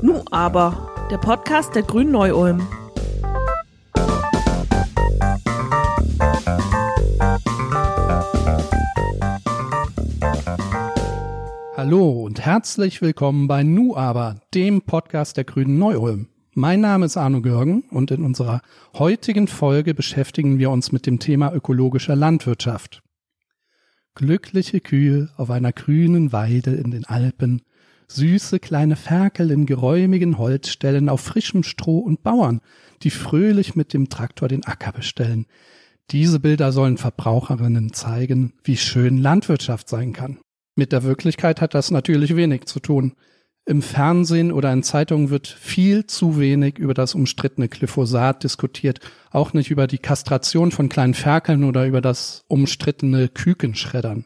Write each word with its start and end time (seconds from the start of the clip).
Nu 0.00 0.22
aber, 0.30 1.08
der 1.10 1.18
Podcast 1.18 1.74
der 1.74 1.82
Grünen 1.82 2.12
Neu-Ulm. 2.12 2.64
Hallo 11.76 12.22
und 12.22 12.40
herzlich 12.40 13.02
willkommen 13.02 13.48
bei 13.48 13.64
Nu 13.64 13.96
aber, 13.96 14.36
dem 14.54 14.82
Podcast 14.82 15.36
der 15.36 15.42
Grünen 15.42 15.80
Neu-Ulm. 15.80 16.28
Mein 16.54 16.80
Name 16.80 17.06
ist 17.06 17.16
Arno 17.16 17.42
Görgen 17.42 17.82
und 17.90 18.12
in 18.12 18.22
unserer 18.22 18.60
heutigen 18.94 19.48
Folge 19.48 19.94
beschäftigen 19.94 20.60
wir 20.60 20.70
uns 20.70 20.92
mit 20.92 21.06
dem 21.06 21.18
Thema 21.18 21.52
ökologischer 21.52 22.14
Landwirtschaft. 22.14 23.02
Glückliche 24.14 24.78
Kühe 24.78 25.30
auf 25.36 25.50
einer 25.50 25.72
grünen 25.72 26.32
Weide 26.32 26.70
in 26.70 26.92
den 26.92 27.04
Alpen, 27.04 27.62
süße 28.14 28.60
kleine 28.60 28.96
Ferkel 28.96 29.50
in 29.50 29.66
geräumigen 29.66 30.38
Holzställen 30.38 31.08
auf 31.08 31.20
frischem 31.20 31.62
Stroh 31.62 31.98
und 31.98 32.22
Bauern, 32.22 32.60
die 33.02 33.10
fröhlich 33.10 33.74
mit 33.74 33.92
dem 33.92 34.08
Traktor 34.08 34.48
den 34.48 34.64
Acker 34.64 34.92
bestellen. 34.92 35.46
Diese 36.10 36.40
Bilder 36.40 36.72
sollen 36.72 36.98
Verbraucherinnen 36.98 37.92
zeigen, 37.92 38.52
wie 38.64 38.76
schön 38.76 39.18
Landwirtschaft 39.18 39.88
sein 39.88 40.12
kann. 40.12 40.38
Mit 40.74 40.92
der 40.92 41.02
Wirklichkeit 41.02 41.60
hat 41.60 41.74
das 41.74 41.90
natürlich 41.90 42.36
wenig 42.36 42.64
zu 42.64 42.80
tun. 42.80 43.12
Im 43.64 43.80
Fernsehen 43.80 44.50
oder 44.50 44.72
in 44.72 44.82
Zeitungen 44.82 45.30
wird 45.30 45.46
viel 45.46 46.06
zu 46.06 46.38
wenig 46.38 46.78
über 46.78 46.94
das 46.94 47.14
umstrittene 47.14 47.68
Glyphosat 47.68 48.42
diskutiert, 48.42 48.98
auch 49.30 49.52
nicht 49.52 49.70
über 49.70 49.86
die 49.86 49.98
Kastration 49.98 50.72
von 50.72 50.88
kleinen 50.88 51.14
Ferkeln 51.14 51.62
oder 51.62 51.86
über 51.86 52.00
das 52.00 52.42
umstrittene 52.48 53.28
Kükenschreddern. 53.28 54.24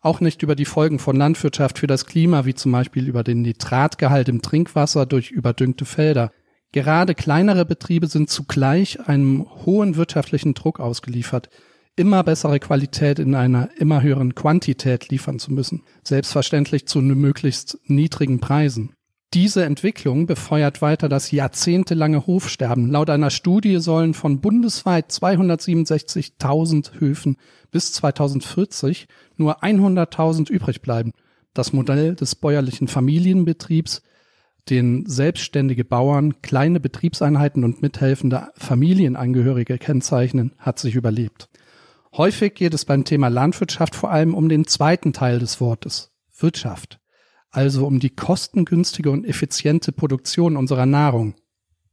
Auch 0.00 0.20
nicht 0.20 0.42
über 0.42 0.54
die 0.54 0.64
Folgen 0.64 0.98
von 0.98 1.16
Landwirtschaft 1.16 1.78
für 1.78 1.86
das 1.86 2.06
Klima, 2.06 2.46
wie 2.46 2.54
zum 2.54 2.72
Beispiel 2.72 3.06
über 3.06 3.22
den 3.22 3.42
Nitratgehalt 3.42 4.28
im 4.28 4.42
Trinkwasser 4.42 5.06
durch 5.06 5.30
überdüngte 5.30 5.84
Felder. 5.84 6.32
Gerade 6.72 7.14
kleinere 7.14 7.66
Betriebe 7.66 8.06
sind 8.06 8.30
zugleich 8.30 9.00
einem 9.08 9.46
hohen 9.66 9.96
wirtschaftlichen 9.96 10.54
Druck 10.54 10.80
ausgeliefert 10.80 11.50
immer 11.96 12.24
bessere 12.24 12.58
Qualität 12.60 13.18
in 13.18 13.34
einer 13.34 13.68
immer 13.76 14.02
höheren 14.02 14.34
Quantität 14.34 15.10
liefern 15.10 15.38
zu 15.38 15.52
müssen, 15.52 15.82
selbstverständlich 16.02 16.86
zu 16.86 17.00
möglichst 17.00 17.78
niedrigen 17.84 18.40
Preisen. 18.40 18.94
Diese 19.32 19.64
Entwicklung 19.64 20.26
befeuert 20.26 20.82
weiter 20.82 21.08
das 21.08 21.30
jahrzehntelange 21.30 22.26
Hofsterben. 22.26 22.90
Laut 22.90 23.10
einer 23.10 23.30
Studie 23.30 23.78
sollen 23.78 24.12
von 24.12 24.40
bundesweit 24.40 25.12
267.000 25.12 26.98
Höfen 26.98 27.36
bis 27.70 27.92
2040 27.92 29.06
nur 29.36 29.62
100.000 29.62 30.50
übrig 30.50 30.82
bleiben. 30.82 31.12
Das 31.54 31.72
Modell 31.72 32.16
des 32.16 32.34
bäuerlichen 32.34 32.88
Familienbetriebs, 32.88 34.02
den 34.68 35.06
selbstständige 35.06 35.84
Bauern, 35.84 36.42
kleine 36.42 36.80
Betriebseinheiten 36.80 37.62
und 37.62 37.82
mithelfende 37.82 38.48
Familienangehörige 38.56 39.78
kennzeichnen, 39.78 40.54
hat 40.58 40.80
sich 40.80 40.96
überlebt. 40.96 41.48
Häufig 42.16 42.54
geht 42.54 42.74
es 42.74 42.84
beim 42.84 43.04
Thema 43.04 43.28
Landwirtschaft 43.28 43.94
vor 43.94 44.10
allem 44.10 44.34
um 44.34 44.48
den 44.48 44.66
zweiten 44.66 45.12
Teil 45.12 45.38
des 45.38 45.60
Wortes, 45.60 46.10
Wirtschaft, 46.36 46.98
also 47.50 47.86
um 47.86 48.00
die 48.00 48.10
kostengünstige 48.10 49.10
und 49.10 49.24
effiziente 49.24 49.92
Produktion 49.92 50.56
unserer 50.56 50.86
Nahrung. 50.86 51.34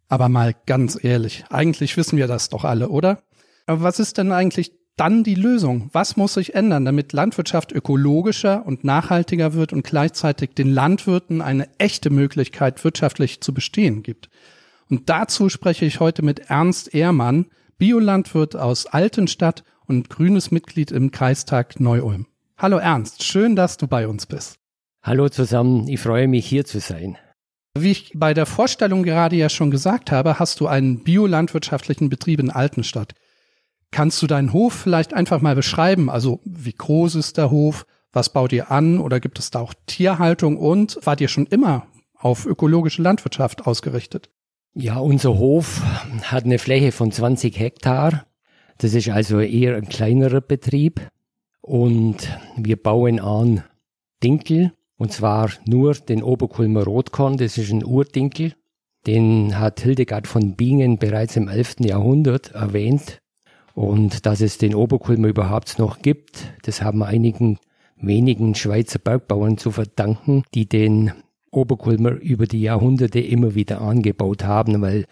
Aber 0.07 0.29
mal 0.29 0.55
ganz 0.65 1.03
ehrlich, 1.03 1.45
eigentlich 1.49 1.97
wissen 1.97 2.17
wir 2.17 2.27
das 2.27 2.49
doch 2.49 2.63
alle, 2.63 2.89
oder? 2.89 3.23
Aber 3.65 3.81
was 3.81 3.99
ist 3.99 4.17
denn 4.17 4.31
eigentlich 4.31 4.71
dann 4.95 5.23
die 5.23 5.35
Lösung? 5.35 5.89
Was 5.93 6.15
muss 6.17 6.35
sich 6.35 6.55
ändern, 6.55 6.85
damit 6.85 7.13
Landwirtschaft 7.13 7.71
ökologischer 7.71 8.65
und 8.65 8.83
nachhaltiger 8.83 9.53
wird 9.53 9.73
und 9.73 9.83
gleichzeitig 9.83 10.51
den 10.55 10.71
Landwirten 10.71 11.41
eine 11.41 11.67
echte 11.77 12.09
Möglichkeit, 12.09 12.83
wirtschaftlich 12.83 13.41
zu 13.41 13.53
bestehen 13.53 14.03
gibt? 14.03 14.29
Und 14.89 15.09
dazu 15.09 15.49
spreche 15.49 15.85
ich 15.85 15.99
heute 15.99 16.23
mit 16.23 16.49
Ernst 16.49 16.93
Ehrmann, 16.93 17.47
Biolandwirt 17.77 18.55
aus 18.55 18.85
Altenstadt 18.85 19.63
und 19.85 20.09
grünes 20.09 20.49
Mitglied 20.49 20.91
im 20.91 21.11
Kreistag 21.11 21.79
Neu-Ulm. 21.79 22.25
Hallo 22.57 22.77
Ernst, 22.77 23.23
schön, 23.23 23.55
dass 23.55 23.77
du 23.77 23.87
bei 23.87 24.07
uns 24.07 24.25
bist. 24.25 24.59
Hallo 25.07 25.29
zusammen, 25.29 25.87
ich 25.87 26.01
freue 26.01 26.27
mich 26.27 26.45
hier 26.45 26.65
zu 26.65 26.81
sein. 26.81 27.17
Wie 27.79 27.91
ich 27.91 28.11
bei 28.13 28.33
der 28.33 28.45
Vorstellung 28.45 29.03
gerade 29.03 29.37
ja 29.37 29.47
schon 29.47 29.71
gesagt 29.71 30.11
habe, 30.11 30.37
hast 30.37 30.59
du 30.59 30.67
einen 30.67 31.03
biolandwirtschaftlichen 31.03 32.09
Betrieb 32.09 32.41
in 32.41 32.51
Altenstadt. 32.51 33.13
Kannst 33.89 34.21
du 34.21 34.27
deinen 34.27 34.51
Hof 34.51 34.73
vielleicht 34.73 35.13
einfach 35.13 35.39
mal 35.39 35.55
beschreiben? 35.55 36.09
Also 36.09 36.41
wie 36.43 36.73
groß 36.73 37.15
ist 37.15 37.37
der 37.37 37.49
Hof? 37.51 37.85
Was 38.11 38.33
baut 38.33 38.51
ihr 38.51 38.69
an? 38.69 38.99
Oder 38.99 39.21
gibt 39.21 39.39
es 39.39 39.49
da 39.49 39.61
auch 39.61 39.73
Tierhaltung? 39.85 40.57
Und 40.57 40.99
wart 41.03 41.21
ihr 41.21 41.29
schon 41.29 41.45
immer 41.45 41.87
auf 42.13 42.45
ökologische 42.45 43.01
Landwirtschaft 43.01 43.65
ausgerichtet? 43.65 44.29
Ja, 44.73 44.97
unser 44.97 45.37
Hof 45.37 45.81
hat 46.23 46.43
eine 46.43 46.59
Fläche 46.59 46.91
von 46.91 47.11
20 47.11 47.57
Hektar 47.57 48.27
das 48.79 48.93
ist 48.93 49.09
also 49.09 49.39
eher 49.39 49.75
ein 49.75 49.89
kleinerer 49.89 50.41
Betrieb 50.41 51.09
und 51.61 52.29
wir 52.55 52.77
bauen 52.77 53.19
an 53.19 53.63
Dinkel 54.23 54.71
und 54.97 55.11
zwar 55.11 55.51
nur 55.65 55.93
den 55.93 56.23
Oberkulmer 56.23 56.83
Rotkorn, 56.83 57.37
das 57.37 57.57
ist 57.57 57.71
ein 57.71 57.85
Urdinkel. 57.85 58.53
Den 59.05 59.57
hat 59.59 59.79
Hildegard 59.81 60.27
von 60.27 60.55
Bingen 60.55 60.97
bereits 60.97 61.35
im 61.35 61.47
11. 61.47 61.77
Jahrhundert 61.81 62.51
erwähnt. 62.51 63.19
Und 63.73 64.25
dass 64.25 64.41
es 64.41 64.57
den 64.57 64.73
Oberkulmer 64.73 65.27
überhaupt 65.27 65.77
noch 65.77 66.01
gibt, 66.01 66.51
das 66.63 66.81
haben 66.81 67.03
einigen 67.03 67.59
wenigen 67.95 68.55
Schweizer 68.55 68.99
Bergbauern 68.99 69.57
zu 69.57 69.71
verdanken, 69.71 70.43
die 70.53 70.67
den 70.67 71.11
Oberkulmer 71.51 72.11
über 72.11 72.47
die 72.47 72.61
Jahrhunderte 72.61 73.19
immer 73.19 73.55
wieder 73.55 73.81
angebaut 73.81 74.43
haben, 74.43 74.81
weil 74.81 75.05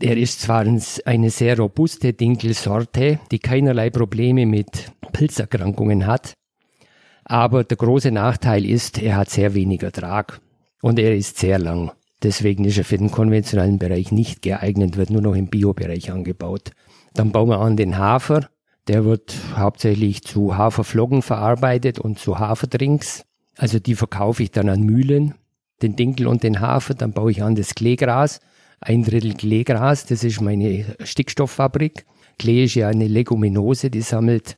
er 0.00 0.16
ist 0.16 0.40
zwar 0.40 0.64
eine 1.04 1.30
sehr 1.30 1.58
robuste 1.58 2.12
Dinkelsorte, 2.12 3.20
die 3.30 3.38
keinerlei 3.38 3.90
Probleme 3.90 4.46
mit 4.46 4.92
Pilzerkrankungen 5.12 6.06
hat, 6.06 6.34
aber 7.24 7.64
der 7.64 7.76
große 7.76 8.10
Nachteil 8.10 8.64
ist, 8.64 9.02
er 9.02 9.16
hat 9.16 9.30
sehr 9.30 9.54
wenig 9.54 9.82
Ertrag 9.82 10.40
und 10.82 10.98
er 10.98 11.14
ist 11.14 11.38
sehr 11.38 11.58
lang. 11.58 11.92
Deswegen 12.22 12.64
ist 12.64 12.78
er 12.78 12.84
für 12.84 12.98
den 12.98 13.10
konventionellen 13.10 13.78
Bereich 13.78 14.12
nicht 14.12 14.42
geeignet, 14.42 14.96
wird 14.96 15.10
nur 15.10 15.22
noch 15.22 15.34
im 15.34 15.48
Biobereich 15.48 16.10
angebaut. 16.10 16.72
Dann 17.12 17.32
bauen 17.32 17.48
wir 17.48 17.60
an 17.60 17.76
den 17.76 17.98
Hafer. 17.98 18.48
Der 18.88 19.04
wird 19.04 19.34
hauptsächlich 19.56 20.22
zu 20.22 20.56
Haferflocken 20.56 21.22
verarbeitet 21.22 21.98
und 21.98 22.18
zu 22.18 22.38
Haferdrinks. 22.38 23.24
Also 23.56 23.78
die 23.78 23.94
verkaufe 23.94 24.42
ich 24.42 24.50
dann 24.50 24.68
an 24.68 24.82
Mühlen, 24.82 25.34
den 25.82 25.96
Dinkel 25.96 26.26
und 26.26 26.42
den 26.42 26.60
Hafer. 26.60 26.94
Dann 26.94 27.12
baue 27.12 27.30
ich 27.30 27.42
an 27.42 27.54
das 27.54 27.74
Kleegras 27.74 28.40
ein 28.84 29.02
Drittel 29.02 29.34
Kleegras, 29.34 30.06
das 30.06 30.24
ist 30.24 30.40
meine 30.40 30.84
Stickstofffabrik. 31.02 32.04
Klee 32.38 32.64
ist 32.64 32.74
ja 32.74 32.88
eine 32.88 33.08
Leguminose, 33.08 33.90
die 33.90 34.02
sammelt 34.02 34.56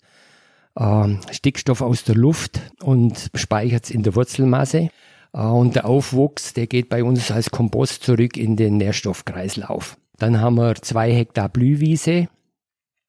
äh, 0.76 1.08
Stickstoff 1.32 1.80
aus 1.80 2.04
der 2.04 2.14
Luft 2.14 2.60
und 2.82 3.30
speichert 3.34 3.84
es 3.84 3.90
in 3.90 4.02
der 4.02 4.14
Wurzelmasse. 4.14 4.90
Äh, 5.32 5.40
und 5.40 5.74
der 5.74 5.86
Aufwuchs, 5.86 6.54
der 6.54 6.66
geht 6.66 6.88
bei 6.88 7.02
uns 7.02 7.30
als 7.30 7.50
Kompost 7.50 8.02
zurück 8.02 8.36
in 8.36 8.56
den 8.56 8.76
Nährstoffkreislauf. 8.76 9.96
Dann 10.18 10.40
haben 10.40 10.56
wir 10.56 10.74
zwei 10.76 11.12
Hektar 11.12 11.48
Blühwiese. 11.48 12.28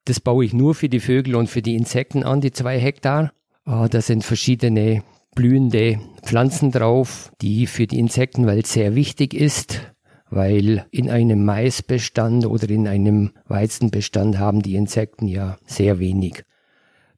Das 0.05 0.19
baue 0.19 0.45
ich 0.45 0.53
nur 0.53 0.75
für 0.75 0.89
die 0.89 0.99
Vögel 0.99 1.35
und 1.35 1.49
für 1.49 1.61
die 1.61 1.75
Insekten 1.75 2.23
an, 2.23 2.41
die 2.41 2.51
zwei 2.51 2.79
Hektar. 2.79 3.31
Äh, 3.65 3.89
da 3.89 4.01
sind 4.01 4.23
verschiedene 4.23 5.03
blühende 5.35 5.99
Pflanzen 6.23 6.71
drauf, 6.71 7.31
die 7.41 7.67
für 7.67 7.85
die 7.85 7.99
Insektenwelt 7.99 8.65
sehr 8.65 8.95
wichtig 8.95 9.33
ist 9.33 9.81
weil 10.29 10.85
in 10.91 11.09
einem 11.09 11.45
Maisbestand 11.45 12.45
oder 12.45 12.69
in 12.69 12.87
einem 12.87 13.31
Weizenbestand 13.47 14.37
haben 14.37 14.61
die 14.61 14.75
Insekten 14.75 15.27
ja 15.27 15.57
sehr 15.65 15.99
wenig. 15.99 16.43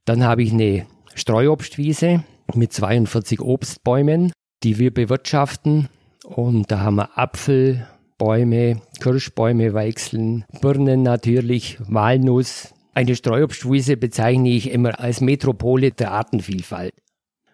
Dann 0.09 0.23
habe 0.23 0.41
ich 0.41 0.51
eine 0.51 0.87
Streuobstwiese 1.13 2.23
mit 2.55 2.73
42 2.73 3.41
Obstbäumen, 3.41 4.31
die 4.63 4.79
wir 4.79 4.91
bewirtschaften. 4.91 5.87
Und 6.23 6.71
da 6.71 6.79
haben 6.79 6.95
wir 6.95 7.15
Apfelbäume, 7.15 8.81
Kirschbäume, 8.99 9.75
Weichseln, 9.75 10.45
Birnen 10.61 11.03
natürlich, 11.03 11.77
Walnuss. 11.81 12.73
Eine 12.95 13.15
Streuobstwiese 13.15 13.97
bezeichne 13.97 14.49
ich 14.49 14.71
immer 14.71 14.99
als 14.99 15.21
Metropole 15.21 15.91
der 15.91 16.11
Artenvielfalt. 16.11 16.95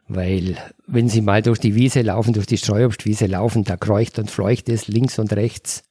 Weil 0.07 0.55
wenn 0.87 1.09
Sie 1.09 1.19
mal 1.19 1.41
durch 1.41 1.59
die 1.59 1.75
Wiese 1.75 2.03
laufen, 2.03 2.31
durch 2.31 2.47
die 2.47 2.57
Streuobstwiese 2.57 3.25
laufen, 3.25 3.65
da 3.65 3.75
kreucht 3.75 4.17
und 4.17 4.31
fleucht 4.31 4.69
es 4.69 4.87
links 4.87 5.19
und 5.19 5.33
rechts. 5.33 5.83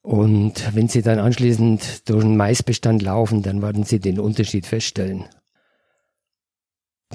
Und 0.00 0.76
wenn 0.76 0.86
Sie 0.86 1.02
dann 1.02 1.18
anschließend 1.18 2.08
durch 2.08 2.22
den 2.22 2.36
Maisbestand 2.36 3.02
laufen, 3.02 3.42
dann 3.42 3.62
werden 3.62 3.82
Sie 3.82 3.98
den 3.98 4.20
Unterschied 4.20 4.64
feststellen. 4.64 5.24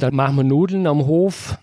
Dann 0.01 0.15
machen 0.15 0.36
wir 0.38 0.44
Nudeln 0.44 0.88
am 0.88 1.06
Hof 1.06 1.59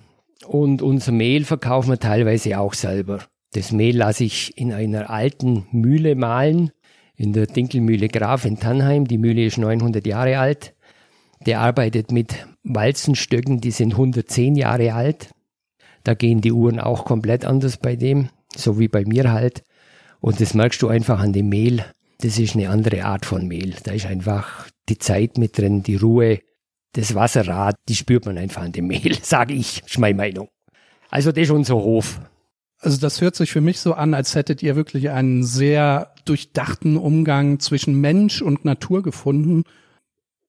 und 0.46 0.80
unser 0.80 1.10
Mehl 1.10 1.44
verkaufen 1.44 1.90
wir 1.90 1.98
teilweise 1.98 2.60
auch 2.60 2.72
selber. 2.72 3.24
Das 3.52 3.72
Mehl 3.72 3.96
lasse 3.96 4.22
ich 4.22 4.56
in 4.56 4.72
einer 4.72 5.10
alten 5.10 5.66
Mühle 5.72 6.14
mahlen, 6.14 6.70
in 7.16 7.32
der 7.32 7.46
Dinkelmühle 7.46 8.06
Graf 8.06 8.44
in 8.44 8.60
Tannheim. 8.60 9.08
Die 9.08 9.18
Mühle 9.18 9.44
ist 9.44 9.58
900 9.58 10.06
Jahre 10.06 10.38
alt. 10.38 10.76
Der 11.46 11.58
arbeitet 11.58 12.12
mit 12.12 12.46
Walzenstöcken, 12.62 13.60
die 13.60 13.72
sind 13.72 13.94
110 13.94 14.54
Jahre 14.54 14.94
alt. 14.94 15.32
Da 16.04 16.14
gehen 16.14 16.40
die 16.40 16.52
Uhren 16.52 16.78
auch 16.78 17.04
komplett 17.04 17.44
anders 17.44 17.76
bei 17.76 17.96
dem, 17.96 18.28
so 18.54 18.78
wie 18.78 18.86
bei 18.86 19.04
mir 19.04 19.32
halt. 19.32 19.64
Und 20.20 20.40
das 20.40 20.54
merkst 20.54 20.80
du 20.80 20.86
einfach 20.86 21.18
an 21.18 21.32
dem 21.32 21.48
Mehl. 21.48 21.84
Das 22.20 22.38
ist 22.38 22.54
eine 22.54 22.70
andere 22.70 23.04
Art 23.04 23.26
von 23.26 23.48
Mehl. 23.48 23.74
Da 23.82 23.90
ist 23.90 24.06
einfach 24.06 24.68
die 24.88 24.98
Zeit 24.98 25.38
mit 25.38 25.58
drin, 25.58 25.82
die 25.82 25.96
Ruhe, 25.96 26.38
das 26.92 27.14
Wasserrad, 27.14 27.76
die 27.88 27.96
spürt 27.96 28.26
man 28.26 28.38
einfach 28.38 28.62
an 28.62 28.72
dem 28.72 28.86
Mehl, 28.86 29.18
sage 29.22 29.54
ich, 29.54 29.82
ist 29.86 29.98
meine 29.98 30.16
Meinung. 30.16 30.48
Also 31.10 31.32
das 31.32 31.44
ist 31.44 31.50
unser 31.50 31.76
Hof. 31.76 32.20
Also 32.80 32.98
das 32.98 33.20
hört 33.20 33.34
sich 33.34 33.50
für 33.50 33.60
mich 33.60 33.80
so 33.80 33.94
an, 33.94 34.14
als 34.14 34.34
hättet 34.34 34.62
ihr 34.62 34.76
wirklich 34.76 35.10
einen 35.10 35.42
sehr 35.42 36.14
durchdachten 36.24 36.96
Umgang 36.96 37.58
zwischen 37.58 38.00
Mensch 38.00 38.40
und 38.40 38.64
Natur 38.64 39.02
gefunden. 39.02 39.64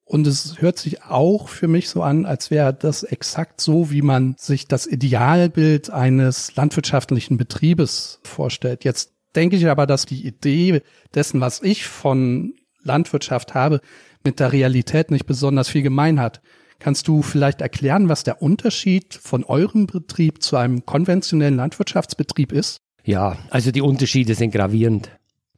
Und 0.04 0.26
es 0.26 0.60
hört 0.60 0.78
sich 0.78 1.02
auch 1.04 1.48
für 1.48 1.68
mich 1.68 1.88
so 1.88 2.02
an, 2.02 2.26
als 2.26 2.50
wäre 2.50 2.74
das 2.74 3.02
exakt 3.02 3.60
so, 3.60 3.90
wie 3.90 4.02
man 4.02 4.34
sich 4.38 4.66
das 4.66 4.86
Idealbild 4.86 5.90
eines 5.90 6.54
landwirtschaftlichen 6.56 7.36
Betriebes 7.36 8.20
vorstellt. 8.22 8.84
Jetzt 8.84 9.12
denke 9.34 9.56
ich 9.56 9.68
aber, 9.68 9.86
dass 9.86 10.06
die 10.06 10.26
Idee 10.26 10.82
dessen, 11.14 11.40
was 11.40 11.62
ich 11.62 11.86
von 11.86 12.54
Landwirtschaft 12.82 13.54
habe, 13.54 13.80
mit 14.24 14.40
der 14.40 14.52
Realität 14.52 15.10
nicht 15.10 15.26
besonders 15.26 15.68
viel 15.68 15.82
gemein 15.82 16.20
hat. 16.20 16.40
Kannst 16.78 17.08
du 17.08 17.22
vielleicht 17.22 17.60
erklären, 17.60 18.08
was 18.08 18.24
der 18.24 18.42
Unterschied 18.42 19.14
von 19.14 19.44
eurem 19.44 19.86
Betrieb 19.86 20.42
zu 20.42 20.56
einem 20.56 20.86
konventionellen 20.86 21.56
Landwirtschaftsbetrieb 21.56 22.52
ist? 22.52 22.78
Ja, 23.04 23.36
also 23.50 23.70
die 23.70 23.82
Unterschiede 23.82 24.34
sind 24.34 24.52
gravierend. 24.52 25.10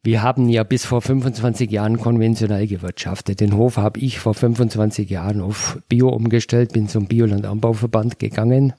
Wir 0.04 0.22
haben 0.22 0.48
ja 0.48 0.64
bis 0.64 0.84
vor 0.84 1.00
25 1.00 1.70
Jahren 1.70 1.98
konventionell 1.98 2.66
gewirtschaftet. 2.66 3.40
Den 3.40 3.56
Hof 3.56 3.76
habe 3.76 4.00
ich 4.00 4.18
vor 4.18 4.34
25 4.34 5.08
Jahren 5.08 5.40
auf 5.40 5.78
Bio 5.88 6.08
umgestellt, 6.08 6.72
bin 6.72 6.88
zum 6.88 7.06
Bioland-Anbauverband 7.06 8.18
gegangen 8.18 8.72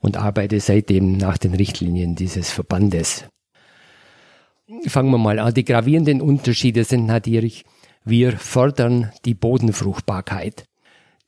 und 0.00 0.18
arbeite 0.18 0.60
seitdem 0.60 1.16
nach 1.16 1.38
den 1.38 1.54
Richtlinien 1.54 2.16
dieses 2.16 2.50
Verbandes. 2.50 3.24
Fangen 4.86 5.10
wir 5.10 5.16
mal 5.16 5.38
an. 5.38 5.54
Die 5.54 5.64
gravierenden 5.64 6.20
Unterschiede 6.20 6.84
sind 6.84 7.06
natürlich, 7.06 7.64
wir 8.08 8.32
fördern 8.32 9.12
die 9.24 9.34
Bodenfruchtbarkeit. 9.34 10.64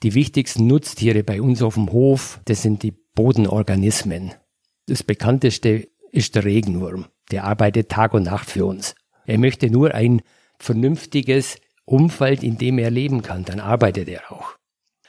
Die 0.02 0.14
wichtigsten 0.14 0.66
Nutztiere 0.66 1.22
bei 1.22 1.42
uns 1.42 1.62
auf 1.62 1.74
dem 1.74 1.92
Hof, 1.92 2.40
das 2.46 2.62
sind 2.62 2.82
die 2.82 2.94
Bodenorganismen. 3.14 4.32
Das 4.86 5.02
bekannteste 5.02 5.88
ist 6.10 6.34
der 6.34 6.44
Regenwurm. 6.44 7.06
Der 7.30 7.44
arbeitet 7.44 7.90
Tag 7.90 8.14
und 8.14 8.24
Nacht 8.24 8.48
für 8.50 8.64
uns. 8.64 8.94
Er 9.26 9.38
möchte 9.38 9.70
nur 9.70 9.94
ein 9.94 10.22
vernünftiges 10.58 11.58
Umfeld, 11.84 12.42
in 12.42 12.56
dem 12.58 12.78
er 12.78 12.90
leben 12.90 13.22
kann. 13.22 13.44
Dann 13.44 13.60
arbeitet 13.60 14.08
er 14.08 14.32
auch. 14.32 14.56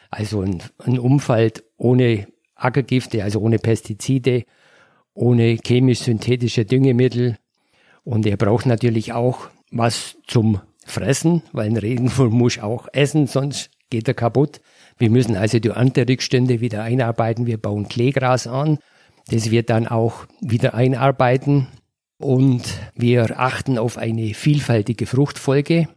Also 0.10 0.42
ein, 0.42 0.62
ein 0.80 1.00
Umfeld 1.00 1.64
ohne 1.78 2.28
Ackergifte, 2.56 3.24
also 3.24 3.40
ohne 3.40 3.60
Pestizide, 3.60 4.44
ohne 5.14 5.58
chemisch-synthetische 5.58 6.66
Düngemittel. 6.66 7.38
Und 8.04 8.26
er 8.26 8.38
braucht 8.38 8.66
natürlich 8.66 9.14
auch 9.14 9.48
was 9.72 10.18
zum 10.28 10.60
Fressen, 10.92 11.42
weil 11.52 11.68
ein 11.68 11.78
Regenwurm 11.78 12.34
muss 12.38 12.60
auch 12.60 12.88
essen, 12.94 13.28
sonst 13.28 13.70
geht 13.90 14.08
er 14.08 14.14
kaputt. 14.14 14.62
Wir 14.98 15.10
müssen 15.10 15.36
also 15.36 15.60
die 15.60 15.70
Ernterückstände 15.70 16.62
wieder 16.62 16.84
einarbeiten. 16.84 17.48
Wir 17.48 17.58
bauen 17.58 17.88
Kleegras 17.88 18.48
an. 18.48 18.78
Das 19.30 19.50
wird 19.52 19.70
dann 19.70 19.88
auch 19.88 20.28
wieder 20.42 20.74
einarbeiten. 20.74 21.68
Und 22.18 22.64
wir 22.94 23.40
achten 23.40 23.78
auf 23.78 23.98
eine 23.98 24.34
vielfältige 24.34 25.08
Fruchtfolge. 25.08 25.88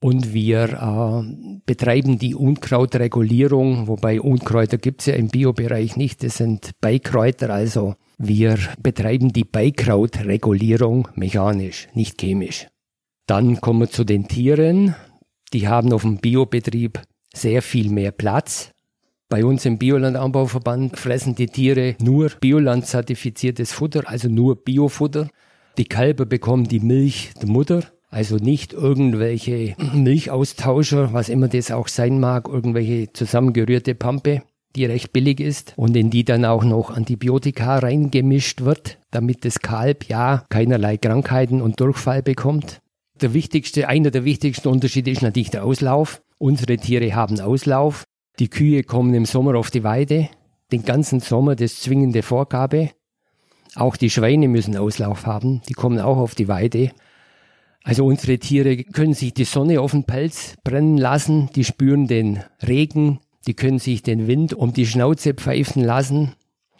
Und 0.00 0.34
wir 0.34 0.64
äh, 0.64 1.58
betreiben 1.64 2.18
die 2.18 2.34
Unkrautregulierung, 2.34 3.86
wobei 3.86 4.20
Unkräuter 4.20 4.76
gibt 4.76 5.02
es 5.02 5.06
ja 5.06 5.14
im 5.14 5.28
Biobereich 5.28 5.96
nicht, 5.96 6.24
das 6.24 6.38
sind 6.38 6.72
Beikräuter, 6.80 7.50
also 7.50 7.94
wir 8.18 8.58
betreiben 8.82 9.32
die 9.32 9.44
Beikrautregulierung 9.44 11.06
mechanisch, 11.14 11.86
nicht 11.94 12.20
chemisch. 12.20 12.66
Dann 13.26 13.60
kommen 13.60 13.80
wir 13.80 13.90
zu 13.90 14.04
den 14.04 14.28
Tieren. 14.28 14.94
Die 15.52 15.68
haben 15.68 15.92
auf 15.92 16.02
dem 16.02 16.18
Biobetrieb 16.18 17.00
sehr 17.34 17.62
viel 17.62 17.90
mehr 17.90 18.10
Platz. 18.10 18.72
Bei 19.28 19.44
uns 19.44 19.64
im 19.64 19.78
Biolandanbauverband 19.78 20.98
fressen 20.98 21.34
die 21.34 21.46
Tiere 21.46 21.96
nur 22.02 22.30
Bioland-zertifiziertes 22.40 23.72
Futter, 23.72 24.02
also 24.06 24.28
nur 24.28 24.56
Biofutter. 24.56 25.28
Die 25.78 25.86
Kälber 25.86 26.26
bekommen 26.26 26.68
die 26.68 26.80
Milch 26.80 27.30
der 27.40 27.48
Mutter, 27.48 27.82
also 28.10 28.36
nicht 28.36 28.74
irgendwelche 28.74 29.74
Milchaustauscher, 29.94 31.14
was 31.14 31.30
immer 31.30 31.48
das 31.48 31.70
auch 31.70 31.88
sein 31.88 32.20
mag, 32.20 32.46
irgendwelche 32.46 33.10
zusammengerührte 33.14 33.94
Pampe, 33.94 34.42
die 34.76 34.84
recht 34.84 35.14
billig 35.14 35.40
ist 35.40 35.72
und 35.76 35.96
in 35.96 36.10
die 36.10 36.26
dann 36.26 36.44
auch 36.44 36.64
noch 36.64 36.90
Antibiotika 36.90 37.78
reingemischt 37.78 38.60
wird, 38.60 38.98
damit 39.10 39.46
das 39.46 39.60
Kalb 39.60 40.04
ja 40.10 40.44
keinerlei 40.50 40.98
Krankheiten 40.98 41.62
und 41.62 41.80
Durchfall 41.80 42.22
bekommt. 42.22 42.81
Der 43.22 43.34
wichtigste, 43.34 43.88
einer 43.88 44.10
der 44.10 44.24
wichtigsten 44.24 44.66
Unterschiede 44.66 45.12
ist 45.12 45.22
natürlich 45.22 45.50
der 45.50 45.64
Auslauf. 45.64 46.22
Unsere 46.38 46.76
Tiere 46.76 47.14
haben 47.14 47.38
Auslauf. 47.40 48.02
Die 48.40 48.48
Kühe 48.48 48.82
kommen 48.82 49.14
im 49.14 49.26
Sommer 49.26 49.54
auf 49.54 49.70
die 49.70 49.84
Weide. 49.84 50.28
Den 50.72 50.82
ganzen 50.84 51.20
Sommer 51.20 51.54
das 51.54 51.80
zwingende 51.80 52.24
Vorgabe. 52.24 52.90
Auch 53.76 53.96
die 53.96 54.10
Schweine 54.10 54.48
müssen 54.48 54.76
Auslauf 54.76 55.24
haben. 55.24 55.62
Die 55.68 55.74
kommen 55.74 56.00
auch 56.00 56.16
auf 56.16 56.34
die 56.34 56.48
Weide. 56.48 56.90
Also 57.84 58.04
unsere 58.04 58.38
Tiere 58.38 58.76
können 58.78 59.14
sich 59.14 59.34
die 59.34 59.44
Sonne 59.44 59.80
auf 59.80 59.92
den 59.92 60.02
Pelz 60.02 60.56
brennen 60.64 60.98
lassen. 60.98 61.48
Die 61.54 61.62
spüren 61.62 62.08
den 62.08 62.42
Regen. 62.66 63.20
Die 63.46 63.54
können 63.54 63.78
sich 63.78 64.02
den 64.02 64.26
Wind 64.26 64.52
um 64.52 64.72
die 64.72 64.86
Schnauze 64.86 65.34
pfeifen 65.34 65.84
lassen. 65.84 66.32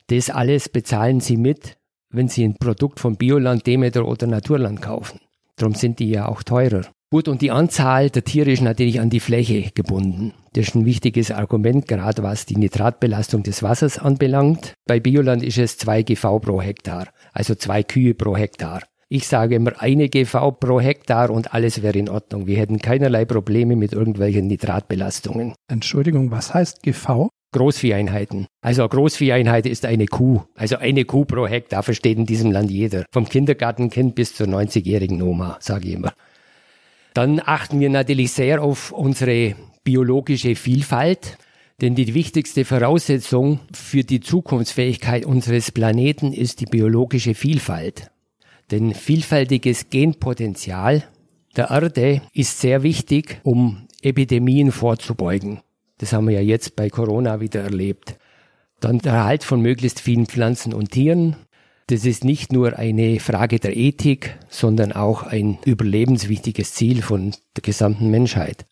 Das 0.09 0.29
alles 0.29 0.69
bezahlen 0.69 1.21
sie 1.21 1.37
mit, 1.37 1.77
wenn 2.11 2.27
sie 2.27 2.43
ein 2.43 2.57
Produkt 2.57 2.99
von 2.99 3.15
Bioland, 3.15 3.65
Demeter 3.65 4.09
oder 4.09 4.27
Naturland 4.27 4.83
kaufen. 4.83 5.21
Darum 5.57 5.75
sind 5.75 5.99
die 5.99 6.11
ja 6.11 6.29
auch 6.29 6.43
teurer. 6.43 6.83
Gut, 7.13 7.29
und 7.29 7.43
die 7.43 7.51
Anzahl 7.51 8.09
der 8.09 8.25
Tiere 8.25 8.51
ist 8.51 8.63
natürlich 8.63 8.99
an 8.99 9.11
die 9.11 9.21
Fläche 9.21 9.71
gebunden. 9.75 10.33
Das 10.55 10.69
ist 10.69 10.75
ein 10.75 10.87
wichtiges 10.87 11.31
Argument, 11.31 11.87
gerade 11.87 12.23
was 12.23 12.47
die 12.47 12.57
Nitratbelastung 12.57 13.43
des 13.43 13.63
Wassers 13.63 13.99
anbelangt. 13.99 14.73
Bei 14.87 14.99
Bioland 14.99 15.43
ist 15.43 15.59
es 15.59 15.77
zwei 15.77 16.03
GV 16.03 16.39
pro 16.39 16.63
Hektar, 16.63 17.09
also 17.35 17.55
zwei 17.55 17.83
Kühe 17.83 18.15
pro 18.15 18.35
Hektar. 18.35 18.81
Ich 19.11 19.29
sage 19.29 19.57
immer 19.57 19.73
eine 19.79 20.09
GV 20.09 20.53
pro 20.53 20.81
Hektar 20.81 21.29
und 21.29 21.53
alles 21.53 21.83
wäre 21.83 21.99
in 21.99 22.09
Ordnung. 22.09 22.47
Wir 22.47 22.57
hätten 22.57 22.79
keinerlei 22.79 23.27
Probleme 23.27 23.77
mit 23.77 23.93
irgendwelchen 23.93 24.47
Nitratbelastungen. 24.47 25.53
Entschuldigung, 25.69 26.31
was 26.31 26.55
heißt 26.55 26.83
GV? 26.83 27.29
Großvieheinheiten. 27.53 28.47
Also 28.61 28.87
Großvieheinheit 28.89 29.67
ist 29.67 29.85
eine 29.85 30.07
Kuh. 30.07 30.43
Also 30.57 30.77
eine 30.77 31.05
Kuh 31.05 31.25
pro 31.25 31.47
Hektar 31.47 31.83
versteht 31.83 32.19
in 32.19 32.27
diesem 32.27 32.51
Land 32.51 32.71
jeder. 32.71 33.05
Vom 33.13 33.29
Kindergartenkind 33.29 34.15
bis 34.15 34.35
zur 34.35 34.47
90-jährigen 34.47 35.23
Oma, 35.23 35.59
sage 35.61 35.89
ich 35.89 35.95
immer. 35.95 36.13
Dann 37.15 37.41
achten 37.45 37.79
wir 37.81 37.91
natürlich 37.91 38.33
sehr 38.33 38.63
auf 38.63 38.93
unsere 38.93 39.55
biologische 39.85 40.55
Vielfalt. 40.55 41.39
Denn 41.81 41.95
die 41.95 42.15
wichtigste 42.15 42.65
Voraussetzung 42.65 43.61
für 43.73 44.05
die 44.05 44.21
Zukunftsfähigkeit 44.21 45.25
unseres 45.25 45.73
Planeten 45.73 46.33
ist 46.33 46.61
die 46.61 46.67
biologische 46.67 47.35
Vielfalt. 47.35 48.11
Denn 48.71 48.95
vielfältiges 48.95 49.91
Genpotenzial 49.91 51.03
der 51.57 51.71
Erde 51.71 52.23
ist 52.33 52.61
sehr 52.61 52.83
wichtig, 52.83 53.41
um 53.43 53.89
Epidemien 54.01 54.73
vorzubeugen. 54.73 55.61
Das 56.03 56.13
haben 56.13 56.27
wir 56.27 56.35
ja 56.35 56.41
jetzt 56.41 56.75
bei 56.75 56.91
Corona 56.91 57.39
wieder 57.39 57.61
erlebt. 57.61 58.17
Dann 58.81 58.99
der 58.99 59.13
Erhalt 59.13 59.45
von 59.45 59.61
möglichst 59.61 60.01
vielen 60.01 60.27
Pflanzen 60.27 60.75
und 60.75 60.91
Tieren, 60.91 61.37
das 61.87 62.05
ist 62.05 62.25
nicht 62.25 62.53
nur 62.53 62.77
eine 62.77 63.21
Frage 63.21 63.61
der 63.61 63.77
Ethik, 63.77 64.37
sondern 64.49 64.91
auch 64.91 65.23
ein 65.23 65.59
überlebenswichtiges 65.65 66.75
Ziel 66.75 67.03
von 67.03 67.31
der 67.55 67.63
gesamten 67.63 68.11
Menschheit. 68.11 68.67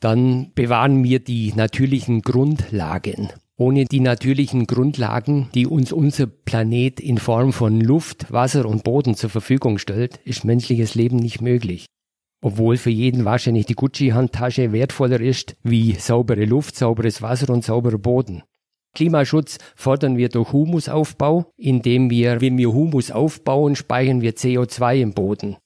Dann 0.00 0.52
bewahren 0.54 1.02
wir 1.02 1.18
die 1.18 1.54
natürlichen 1.54 2.20
Grundlagen. 2.20 3.30
Ohne 3.56 3.86
die 3.86 4.00
natürlichen 4.00 4.66
Grundlagen, 4.66 5.48
die 5.54 5.66
uns 5.66 5.92
unser 5.92 6.26
Planet 6.26 7.00
in 7.00 7.16
Form 7.16 7.54
von 7.54 7.80
Luft, 7.80 8.30
Wasser 8.30 8.66
und 8.66 8.84
Boden 8.84 9.14
zur 9.14 9.30
Verfügung 9.30 9.78
stellt, 9.78 10.18
ist 10.26 10.44
menschliches 10.44 10.94
Leben 10.94 11.16
nicht 11.16 11.40
möglich. 11.40 11.86
Obwohl 12.40 12.76
für 12.76 12.90
jeden 12.90 13.24
wahrscheinlich 13.24 13.66
die 13.66 13.74
Gucci-Handtasche 13.74 14.72
wertvoller 14.72 15.20
ist 15.20 15.56
wie 15.62 15.94
saubere 15.94 16.44
Luft, 16.44 16.76
sauberes 16.76 17.20
Wasser 17.20 17.52
und 17.52 17.64
sauberer 17.64 17.98
Boden. 17.98 18.42
Klimaschutz 18.94 19.58
fordern 19.76 20.16
wir 20.16 20.28
durch 20.28 20.52
Humusaufbau, 20.52 21.52
indem 21.56 22.10
wir, 22.10 22.40
wenn 22.40 22.58
wir 22.58 22.72
Humus 22.72 23.10
aufbauen, 23.10 23.76
speichern 23.76 24.22
wir 24.22 24.34
CO2 24.34 25.00
im 25.00 25.14
Boden. 25.14 25.56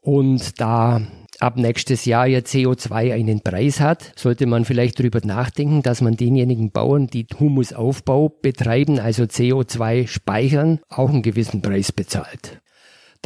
Und 0.00 0.60
da 0.60 1.02
ab 1.40 1.56
nächstes 1.56 2.04
Jahr 2.04 2.26
ja 2.26 2.38
CO2 2.38 3.12
einen 3.12 3.40
Preis 3.40 3.80
hat, 3.80 4.12
sollte 4.16 4.46
man 4.46 4.64
vielleicht 4.64 4.98
darüber 4.98 5.20
nachdenken, 5.24 5.82
dass 5.82 6.00
man 6.00 6.16
denjenigen 6.16 6.70
Bauern, 6.70 7.08
die 7.08 7.26
Humusaufbau 7.38 8.28
betreiben, 8.28 8.98
also 8.98 9.24
CO2 9.24 10.06
speichern, 10.06 10.80
auch 10.88 11.10
einen 11.10 11.22
gewissen 11.22 11.62
Preis 11.62 11.92
bezahlt. 11.92 12.60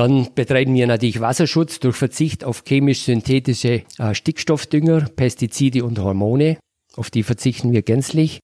Dann 0.01 0.29
betreiben 0.35 0.73
wir 0.73 0.87
natürlich 0.87 1.21
Wasserschutz 1.21 1.79
durch 1.79 1.95
Verzicht 1.95 2.43
auf 2.43 2.65
chemisch-synthetische 2.65 3.83
äh, 3.99 4.15
Stickstoffdünger, 4.15 5.11
Pestizide 5.15 5.85
und 5.85 5.99
Hormone. 5.99 6.57
Auf 6.97 7.11
die 7.11 7.23
verzichten 7.23 7.73
wir 7.73 7.83
gänzlich. 7.83 8.41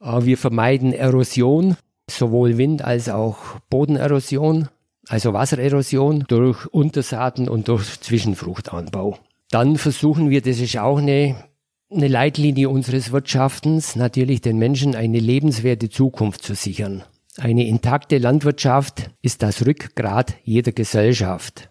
Äh, 0.00 0.24
wir 0.24 0.38
vermeiden 0.38 0.94
Erosion, 0.94 1.76
sowohl 2.08 2.56
Wind 2.56 2.80
als 2.80 3.10
auch 3.10 3.36
Bodenerosion, 3.68 4.70
also 5.08 5.34
Wassererosion 5.34 6.24
durch 6.28 6.64
Untersaaten 6.68 7.50
und 7.50 7.68
durch 7.68 8.00
Zwischenfruchtanbau. 8.00 9.18
Dann 9.50 9.76
versuchen 9.76 10.30
wir, 10.30 10.40
das 10.40 10.58
ist 10.58 10.78
auch 10.78 10.96
eine, 10.96 11.36
eine 11.90 12.08
Leitlinie 12.08 12.70
unseres 12.70 13.12
Wirtschaftens, 13.12 13.94
natürlich 13.94 14.40
den 14.40 14.56
Menschen 14.56 14.94
eine 14.94 15.18
lebenswerte 15.18 15.90
Zukunft 15.90 16.42
zu 16.42 16.54
sichern. 16.54 17.02
Eine 17.38 17.66
intakte 17.66 18.18
Landwirtschaft 18.18 19.10
ist 19.22 19.42
das 19.42 19.64
Rückgrat 19.64 20.34
jeder 20.44 20.72
Gesellschaft. 20.72 21.70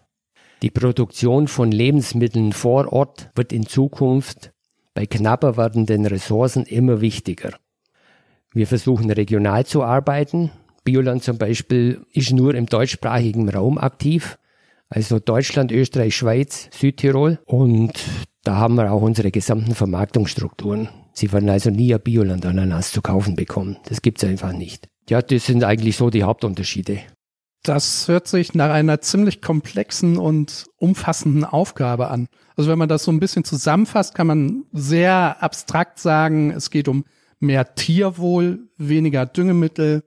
Die 0.60 0.70
Produktion 0.70 1.46
von 1.46 1.70
Lebensmitteln 1.70 2.52
vor 2.52 2.92
Ort 2.92 3.30
wird 3.36 3.52
in 3.52 3.66
Zukunft 3.66 4.52
bei 4.92 5.06
knapper 5.06 5.56
werdenden 5.56 6.04
Ressourcen 6.06 6.64
immer 6.64 7.00
wichtiger. 7.00 7.52
Wir 8.52 8.66
versuchen 8.66 9.10
regional 9.10 9.64
zu 9.64 9.84
arbeiten. 9.84 10.50
Bioland 10.82 11.22
zum 11.22 11.38
Beispiel 11.38 12.04
ist 12.12 12.32
nur 12.32 12.56
im 12.56 12.66
deutschsprachigen 12.66 13.48
Raum 13.48 13.78
aktiv, 13.78 14.38
also 14.88 15.20
Deutschland, 15.20 15.70
Österreich, 15.70 16.16
Schweiz, 16.16 16.68
Südtirol. 16.72 17.38
Und 17.46 17.92
da 18.42 18.56
haben 18.56 18.74
wir 18.74 18.92
auch 18.92 19.02
unsere 19.02 19.30
gesamten 19.30 19.76
Vermarktungsstrukturen. 19.76 20.88
Sie 21.12 21.32
werden 21.32 21.48
also 21.48 21.70
nie 21.70 21.94
ein 21.94 22.00
Bioland-Ananas 22.02 22.90
zu 22.90 23.00
kaufen 23.00 23.36
bekommen. 23.36 23.76
Das 23.84 24.02
gibt's 24.02 24.24
einfach 24.24 24.52
nicht. 24.52 24.91
Ja, 25.12 25.20
das 25.20 25.44
sind 25.44 25.62
eigentlich 25.62 25.98
so 25.98 26.08
die 26.08 26.22
Hauptunterschiede. 26.22 27.00
Das 27.64 28.08
hört 28.08 28.26
sich 28.26 28.54
nach 28.54 28.70
einer 28.70 29.02
ziemlich 29.02 29.42
komplexen 29.42 30.16
und 30.16 30.64
umfassenden 30.78 31.44
Aufgabe 31.44 32.08
an. 32.08 32.28
Also 32.56 32.70
wenn 32.70 32.78
man 32.78 32.88
das 32.88 33.04
so 33.04 33.12
ein 33.12 33.20
bisschen 33.20 33.44
zusammenfasst, 33.44 34.14
kann 34.14 34.26
man 34.26 34.64
sehr 34.72 35.42
abstrakt 35.42 35.98
sagen, 35.98 36.50
es 36.50 36.70
geht 36.70 36.88
um 36.88 37.04
mehr 37.40 37.74
Tierwohl, 37.74 38.70
weniger 38.78 39.26
Düngemittel, 39.26 40.02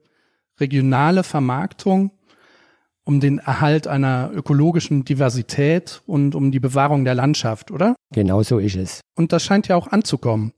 regionale 0.58 1.22
Vermarktung, 1.22 2.10
um 3.04 3.20
den 3.20 3.38
Erhalt 3.38 3.86
einer 3.86 4.32
ökologischen 4.34 5.04
Diversität 5.04 6.02
und 6.06 6.34
um 6.34 6.50
die 6.50 6.58
Bewahrung 6.58 7.04
der 7.04 7.14
Landschaft, 7.14 7.70
oder? 7.70 7.94
Genau 8.12 8.42
so 8.42 8.58
ist 8.58 8.74
es. 8.74 9.02
Und 9.14 9.30
das 9.30 9.44
scheint 9.44 9.68
ja 9.68 9.76
auch 9.76 9.86
anzukommen. 9.86 10.52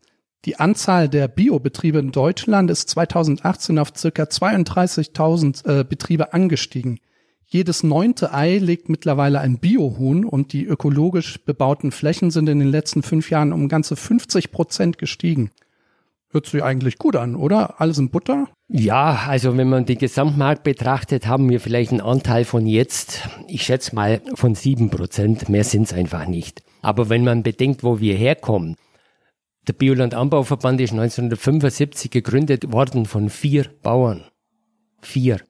Die 0.45 0.61
Anzahl 0.61 1.09
der 1.09 1.27
Biobetriebe 1.27 1.99
in 1.99 2.13
Deutschland 2.13 2.71
ist 2.71 2.89
2018 2.91 3.79
auf 3.79 3.93
circa 3.97 4.23
32.000 4.23 5.81
äh, 5.81 5.85
Betriebe 5.85 6.33
angestiegen. 6.33 7.01
Jedes 7.45 7.83
neunte 7.83 8.35
Ei 8.35 8.59
legt 8.59 8.89
mittlerweile 8.89 9.41
ein 9.41 9.59
Biohuhn 9.59 10.25
und 10.25 10.53
die 10.53 10.65
ökologisch 10.65 11.43
bebauten 11.45 11.91
Flächen 11.91 12.31
sind 12.31 12.49
in 12.49 12.59
den 12.59 12.69
letzten 12.69 13.03
fünf 13.03 13.31
Jahren 13.31 13.53
um 13.53 13.69
ganze 13.69 13.97
50 13.97 14.53
Prozent 14.53 14.99
gestiegen. 14.99 15.51
Hört 16.31 16.45
sich 16.45 16.63
eigentlich 16.63 16.99
gut 16.99 17.17
an, 17.17 17.35
oder? 17.35 17.81
Alles 17.81 17.97
in 17.97 18.11
Butter? 18.11 18.49
Ja, 18.69 19.25
also 19.27 19.57
wenn 19.57 19.71
man 19.71 19.87
den 19.87 19.97
Gesamtmarkt 19.97 20.63
betrachtet, 20.63 21.27
haben 21.27 21.49
wir 21.49 21.59
vielleicht 21.59 21.91
einen 21.91 22.03
Anteil 22.03 22.45
von 22.45 22.67
jetzt, 22.67 23.27
ich 23.49 23.63
schätze 23.63 23.95
mal 23.95 24.21
von 24.35 24.55
sieben 24.55 24.91
Prozent. 24.91 25.49
Mehr 25.49 25.65
sind 25.65 25.85
es 25.85 25.95
einfach 25.95 26.27
nicht. 26.27 26.63
Aber 26.83 27.09
wenn 27.09 27.25
man 27.25 27.43
bedenkt, 27.43 27.83
wo 27.83 27.99
wir 27.99 28.15
herkommen, 28.15 28.77
der 29.69 29.75
Bioland 29.75 30.15
Anbauverband 30.15 30.81
ist 30.81 30.93
1975 30.93 32.11
gegründet 32.11 32.73
worden 32.73 33.07
von 33.07 33.29
vier 33.29 33.67
Bauern. 33.83 34.25
Vier. 35.03 35.41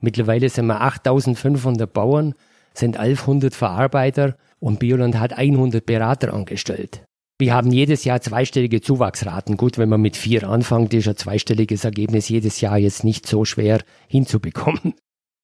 Mittlerweile 0.00 0.48
sind 0.48 0.66
wir 0.66 0.80
8500 0.80 1.92
Bauern, 1.92 2.34
sind 2.74 2.96
1100 2.96 3.54
Verarbeiter 3.54 4.36
und 4.58 4.78
Bioland 4.78 5.18
hat 5.18 5.34
100 5.34 5.84
Berater 5.84 6.32
angestellt. 6.32 7.02
Wir 7.38 7.52
haben 7.52 7.70
jedes 7.70 8.04
Jahr 8.04 8.22
zweistellige 8.22 8.80
Zuwachsraten. 8.80 9.58
Gut, 9.58 9.76
wenn 9.76 9.90
man 9.90 10.00
mit 10.00 10.16
vier 10.16 10.48
anfängt, 10.48 10.94
ist 10.94 11.08
ein 11.08 11.16
zweistelliges 11.16 11.84
Ergebnis 11.84 12.30
jedes 12.30 12.62
Jahr 12.62 12.78
jetzt 12.78 13.04
nicht 13.04 13.26
so 13.26 13.44
schwer 13.44 13.82
hinzubekommen. 14.08 14.94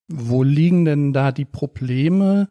Wo 0.07 0.41
liegen 0.41 0.85
denn 0.85 1.13
da 1.13 1.31
die 1.31 1.45
Probleme? 1.45 2.49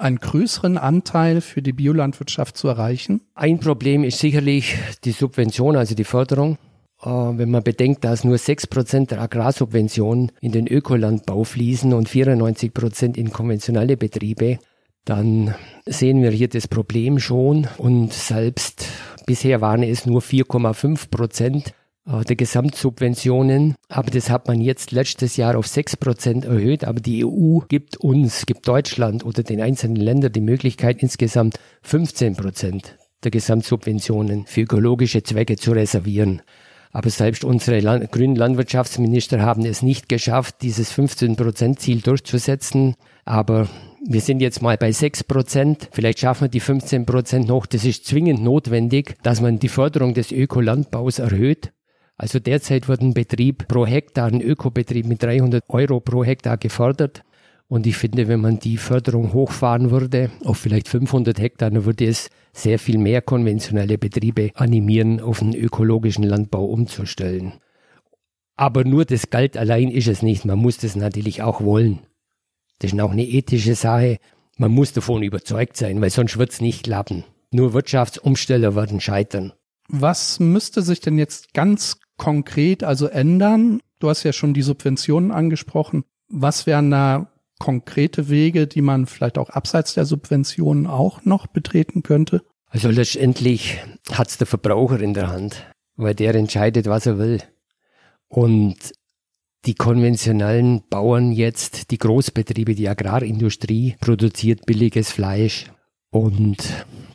Einen 0.00 0.18
größeren 0.18 0.78
Anteil 0.78 1.40
für 1.40 1.62
die 1.62 1.72
Biolandwirtschaft 1.72 2.56
zu 2.56 2.68
erreichen? 2.68 3.20
Ein 3.34 3.60
Problem 3.60 4.04
ist 4.04 4.18
sicherlich 4.18 4.76
die 5.04 5.12
Subvention, 5.12 5.76
also 5.76 5.94
die 5.94 6.04
Förderung. 6.04 6.58
Äh, 7.02 7.08
wenn 7.08 7.50
man 7.50 7.62
bedenkt, 7.62 8.04
dass 8.04 8.24
nur 8.24 8.36
6% 8.36 9.08
der 9.08 9.20
Agrarsubventionen 9.20 10.32
in 10.40 10.52
den 10.52 10.66
Ökolandbau 10.66 11.44
fließen 11.44 11.92
und 11.92 12.08
94% 12.08 13.16
in 13.16 13.30
konventionelle 13.30 13.96
Betriebe, 13.96 14.58
dann 15.04 15.54
sehen 15.86 16.22
wir 16.22 16.30
hier 16.30 16.48
das 16.48 16.68
Problem 16.68 17.18
schon. 17.18 17.68
Und 17.78 18.12
selbst 18.12 18.86
bisher 19.26 19.60
waren 19.60 19.82
es 19.82 20.06
nur 20.06 20.20
4,5 20.20 21.10
Prozent 21.10 21.68
äh, 21.68 21.79
der 22.06 22.36
Gesamtsubventionen. 22.36 23.74
Aber 23.88 24.10
das 24.10 24.30
hat 24.30 24.48
man 24.48 24.60
jetzt 24.60 24.90
letztes 24.90 25.36
Jahr 25.36 25.56
auf 25.56 25.66
6 25.66 25.96
Prozent 25.96 26.44
erhöht. 26.44 26.84
Aber 26.84 27.00
die 27.00 27.24
EU 27.24 27.60
gibt 27.68 27.98
uns, 27.98 28.46
gibt 28.46 28.66
Deutschland 28.66 29.24
oder 29.24 29.42
den 29.42 29.60
einzelnen 29.60 29.96
Ländern 29.96 30.32
die 30.32 30.40
Möglichkeit, 30.40 31.02
insgesamt 31.02 31.58
15 31.82 32.36
Prozent 32.36 32.96
der 33.22 33.30
Gesamtsubventionen 33.30 34.46
für 34.46 34.62
ökologische 34.62 35.22
Zwecke 35.22 35.56
zu 35.56 35.72
reservieren. 35.72 36.42
Aber 36.92 37.10
selbst 37.10 37.44
unsere 37.44 37.80
Land 37.80 38.10
grünen 38.10 38.34
Landwirtschaftsminister 38.34 39.42
haben 39.42 39.64
es 39.64 39.82
nicht 39.82 40.08
geschafft, 40.08 40.56
dieses 40.62 40.92
15-Prozent-Ziel 40.92 42.00
durchzusetzen. 42.00 42.96
Aber 43.24 43.68
wir 44.04 44.20
sind 44.20 44.40
jetzt 44.40 44.60
mal 44.60 44.76
bei 44.76 44.90
6 44.90 45.24
Prozent. 45.24 45.88
Vielleicht 45.92 46.18
schaffen 46.18 46.42
wir 46.42 46.48
die 46.48 46.58
15 46.58 47.06
Prozent 47.06 47.46
noch. 47.46 47.66
Das 47.66 47.84
ist 47.84 48.06
zwingend 48.06 48.42
notwendig, 48.42 49.14
dass 49.22 49.40
man 49.40 49.60
die 49.60 49.68
Förderung 49.68 50.14
des 50.14 50.32
Ökolandbaus 50.32 51.20
erhöht. 51.20 51.72
Also 52.20 52.38
derzeit 52.38 52.86
wird 52.86 53.00
ein 53.00 53.14
Betrieb 53.14 53.66
pro 53.66 53.86
Hektar, 53.86 54.26
ein 54.26 54.42
Ökobetrieb 54.42 55.06
mit 55.06 55.22
300 55.22 55.64
Euro 55.68 56.00
pro 56.00 56.22
Hektar 56.22 56.58
gefördert. 56.58 57.22
Und 57.66 57.86
ich 57.86 57.96
finde, 57.96 58.28
wenn 58.28 58.42
man 58.42 58.58
die 58.58 58.76
Förderung 58.76 59.32
hochfahren 59.32 59.90
würde, 59.90 60.30
auf 60.44 60.58
vielleicht 60.58 60.86
500 60.88 61.40
Hektar, 61.40 61.70
dann 61.70 61.86
würde 61.86 62.04
es 62.04 62.28
sehr 62.52 62.78
viel 62.78 62.98
mehr 62.98 63.22
konventionelle 63.22 63.96
Betriebe 63.96 64.50
animieren, 64.54 65.22
auf 65.22 65.40
einen 65.40 65.54
ökologischen 65.54 66.24
Landbau 66.24 66.66
umzustellen. 66.66 67.54
Aber 68.54 68.84
nur 68.84 69.06
das 69.06 69.30
Geld 69.30 69.56
allein 69.56 69.90
ist 69.90 70.08
es 70.08 70.20
nicht. 70.20 70.44
Man 70.44 70.58
muss 70.58 70.76
das 70.76 70.96
natürlich 70.96 71.40
auch 71.40 71.62
wollen. 71.62 72.00
Das 72.80 72.92
ist 72.92 73.00
auch 73.00 73.12
eine 73.12 73.26
ethische 73.26 73.74
Sache. 73.74 74.18
Man 74.58 74.72
muss 74.72 74.92
davon 74.92 75.22
überzeugt 75.22 75.78
sein, 75.78 76.02
weil 76.02 76.10
sonst 76.10 76.36
wird 76.36 76.50
es 76.50 76.60
nicht 76.60 76.84
klappen. 76.84 77.24
Nur 77.50 77.72
Wirtschaftsumsteller 77.72 78.76
werden 78.76 79.00
scheitern. 79.00 79.54
Was 79.88 80.38
müsste 80.38 80.82
sich 80.82 81.00
denn 81.00 81.16
jetzt 81.16 81.52
ganz 81.52 81.96
konkret 82.20 82.84
also 82.84 83.06
ändern? 83.06 83.80
Du 83.98 84.10
hast 84.10 84.24
ja 84.24 84.34
schon 84.34 84.52
die 84.52 84.62
Subventionen 84.62 85.32
angesprochen. 85.32 86.04
Was 86.28 86.66
wären 86.66 86.90
da 86.90 87.32
konkrete 87.58 88.28
Wege, 88.28 88.66
die 88.66 88.82
man 88.82 89.06
vielleicht 89.06 89.38
auch 89.38 89.48
abseits 89.48 89.94
der 89.94 90.04
Subventionen 90.04 90.86
auch 90.86 91.24
noch 91.24 91.46
betreten 91.46 92.02
könnte? 92.02 92.42
Also 92.66 92.90
letztendlich 92.90 93.78
hat 94.12 94.28
es 94.28 94.36
der 94.36 94.46
Verbraucher 94.46 95.00
in 95.00 95.14
der 95.14 95.28
Hand, 95.28 95.66
weil 95.96 96.14
der 96.14 96.34
entscheidet, 96.34 96.86
was 96.86 97.06
er 97.06 97.18
will. 97.18 97.40
Und 98.28 98.76
die 99.64 99.74
konventionellen 99.74 100.82
Bauern 100.90 101.32
jetzt, 101.32 101.90
die 101.90 101.98
Großbetriebe, 101.98 102.74
die 102.74 102.88
Agrarindustrie 102.88 103.96
produziert 104.00 104.66
billiges 104.66 105.10
Fleisch 105.10 105.70
und 106.10 106.58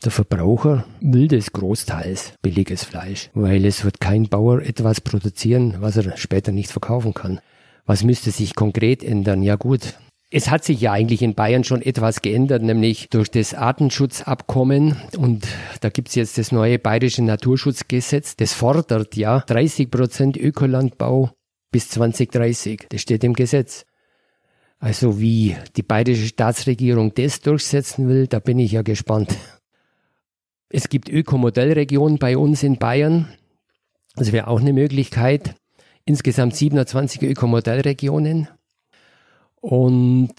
der 0.04 0.12
Verbraucher 0.12 0.86
will 1.02 1.28
das 1.28 1.52
großteils 1.52 2.34
billiges 2.42 2.84
Fleisch, 2.84 3.30
weil 3.34 3.66
es 3.66 3.84
wird 3.84 4.00
kein 4.00 4.30
Bauer 4.30 4.62
etwas 4.62 5.02
produzieren, 5.02 5.75
was 5.80 5.98
er 5.98 6.16
später 6.18 6.52
nicht 6.52 6.72
verkaufen 6.72 7.14
kann. 7.14 7.40
Was 7.86 8.04
müsste 8.04 8.32
sich 8.32 8.56
konkret 8.56 9.04
ändern? 9.04 9.44
Ja 9.44 9.56
gut, 9.56 9.96
es 10.32 10.50
hat 10.50 10.64
sich 10.64 10.82
ja 10.82 10.92
eigentlich 10.92 11.22
in 11.22 11.36
Bayern 11.36 11.64
schon 11.64 11.82
etwas 11.82 12.22
geändert, 12.22 12.64
nämlich 12.64 13.10
durch 13.10 13.30
das 13.30 13.54
Artenschutzabkommen. 13.54 14.98
Und 15.18 15.48
da 15.82 15.90
gibt's 15.90 16.16
jetzt 16.16 16.38
das 16.38 16.52
neue 16.52 16.80
bayerische 16.80 17.24
Naturschutzgesetz. 17.24 18.36
Das 18.36 18.54
fordert 18.54 19.16
ja 19.16 19.40
30 19.40 19.90
Prozent 19.92 20.38
Ökolandbau 20.38 21.32
bis 21.72 21.90
2030. 21.90 22.88
Das 22.90 23.02
steht 23.02 23.24
im 23.24 23.34
Gesetz. 23.34 23.86
Also 24.86 25.20
wie 25.20 25.58
die 25.75 25.82
bayerische 25.82 26.27
Staatsregierung 26.27 27.12
das 27.15 27.42
durchsetzen 27.42 28.08
will, 28.08 28.27
da 28.27 28.38
bin 28.38 28.60
ich 28.60 28.74
ja 28.74 28.84
gespannt. 28.84 29.36
Es 30.70 30.89
gibt 30.89 31.10
Ökomodellregionen 31.10 32.20
bei 32.20 32.38
uns 32.38 32.62
in 32.62 32.77
Bayern. 32.77 33.27
Das 34.15 34.32
wäre 34.32 34.46
auch 34.46 34.60
eine 34.60 34.74
Möglichkeit. 34.74 35.56
Insgesamt 36.06 36.56
27 36.56 37.24
Ökomodellregionen. 37.24 38.48
Und 39.60 40.36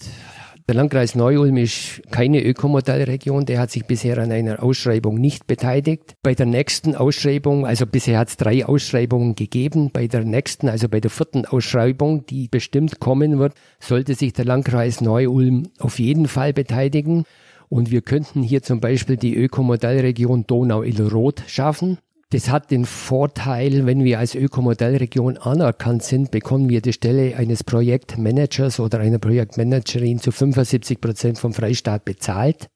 der 0.67 0.75
Landkreis 0.75 1.15
Neu-Ulm 1.15 1.55
ist 1.55 2.01
keine 2.11 2.43
Ökomodellregion, 2.43 3.45
der 3.45 3.59
hat 3.61 3.71
sich 3.71 3.85
bisher 3.85 4.17
an 4.17 4.33
einer 4.33 4.61
Ausschreibung 4.61 5.15
nicht 5.15 5.47
beteiligt. 5.47 6.15
Bei 6.23 6.35
der 6.35 6.45
nächsten 6.45 6.93
Ausschreibung, 6.93 7.65
also 7.65 7.85
bisher 7.85 8.19
hat 8.19 8.27
es 8.27 8.35
drei 8.35 8.65
Ausschreibungen 8.65 9.35
gegeben, 9.35 9.91
bei 9.93 10.07
der 10.07 10.25
nächsten, 10.25 10.67
also 10.67 10.89
bei 10.89 10.99
der 10.99 11.09
vierten 11.09 11.45
Ausschreibung, 11.45 12.25
die 12.25 12.49
bestimmt 12.49 12.99
kommen 12.99 13.39
wird, 13.39 13.53
sollte 13.79 14.13
sich 14.13 14.33
der 14.33 14.43
Landkreis 14.43 14.99
Neu-Ulm 14.99 15.69
auf 15.79 15.99
jeden 15.99 16.27
Fall 16.27 16.51
beteiligen. 16.51 17.23
Und 17.69 17.89
wir 17.89 18.01
könnten 18.01 18.43
hier 18.43 18.61
zum 18.61 18.81
Beispiel 18.81 19.15
die 19.15 19.35
Ökomodellregion 19.35 20.47
Donau-Iller-Roth 20.47 21.43
schaffen. 21.47 21.97
Das 22.29 22.49
hat 22.49 22.71
den 22.71 22.83
Vorteil, 22.83 23.85
wenn 23.85 24.03
wir 24.03 24.19
als 24.19 24.35
Ökomodellregion 24.35 25.37
anerkannt 25.37 26.03
sind, 26.03 26.29
bekommen 26.29 26.67
wir 26.67 26.81
die 26.81 26.91
Stelle 26.91 27.37
eines 27.37 27.63
Projektmanagers 27.63 28.81
oder 28.81 28.99
einer 28.99 29.17
Projektmanagerin 29.17 30.19
zu 30.19 30.33
75 30.33 30.99
Prozent 30.99 31.39
vom 31.39 31.53
Freistaat 31.53 32.03
bezahlt. 32.03 32.67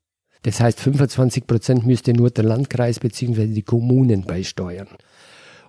Das 0.44 0.62
heißt, 0.62 0.80
25 0.80 1.48
Prozent 1.48 1.86
müsste 1.86 2.14
nur 2.14 2.30
der 2.30 2.46
Landkreis 2.46 3.00
bzw. 3.00 3.48
die 3.48 3.62
Kommunen 3.62 4.24
beisteuern. 4.24 4.88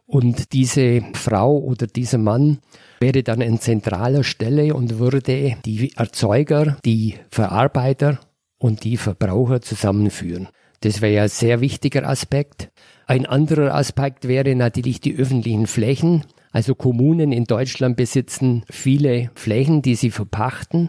Und 0.07 0.53
diese 0.53 1.03
Frau 1.15 1.59
oder 1.59 1.89
dieser 1.89 2.19
Mann 2.19 2.59
wäre 3.01 3.25
dann 3.25 3.43
an 3.43 3.59
zentraler 3.59 4.23
Stelle 4.23 4.75
und 4.75 5.01
würde 5.01 5.21
die 5.23 5.93
Erzeuger, 5.97 6.79
die 6.85 7.17
Verarbeiter 7.31 8.21
und 8.59 8.85
die 8.85 8.97
Verbraucher 8.97 9.61
zusammenführen. 9.61 10.49
Das 10.83 11.01
wäre 11.01 11.23
ein 11.23 11.29
sehr 11.29 11.61
wichtiger 11.61 12.09
Aspekt. 12.09 12.71
Ein 13.13 13.27
anderer 13.27 13.75
Aspekt 13.75 14.27
wäre 14.27 14.55
natürlich 14.55 14.99
die 14.99 15.15
öffentlichen 15.15 15.67
Flächen. 15.67 16.25
Also 16.51 16.75
Kommunen 16.75 17.31
in 17.31 17.45
Deutschland 17.45 17.95
besitzen 17.95 18.65
viele 18.71 19.31
Flächen, 19.35 19.83
die 19.83 19.97
sie 19.97 20.11
verpachten. 20.11 20.89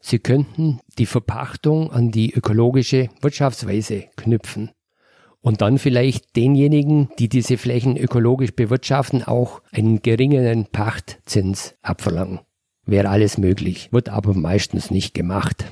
Sie 0.00 0.20
könnten 0.20 0.78
die 0.96 1.06
Verpachtung 1.06 1.90
an 1.90 2.12
die 2.12 2.32
ökologische 2.32 3.08
Wirtschaftsweise 3.20 4.04
knüpfen. 4.14 4.70
Und 5.40 5.60
dann 5.60 5.78
vielleicht 5.78 6.36
denjenigen, 6.36 7.08
die 7.18 7.28
diese 7.28 7.58
Flächen 7.58 7.96
ökologisch 7.96 8.52
bewirtschaften, 8.52 9.24
auch 9.24 9.60
einen 9.72 10.02
geringeren 10.02 10.66
Pachtzins 10.66 11.74
abverlangen. 11.82 12.38
Wäre 12.86 13.08
alles 13.08 13.38
möglich, 13.38 13.88
wird 13.90 14.08
aber 14.08 14.34
meistens 14.34 14.92
nicht 14.92 15.14
gemacht. 15.14 15.64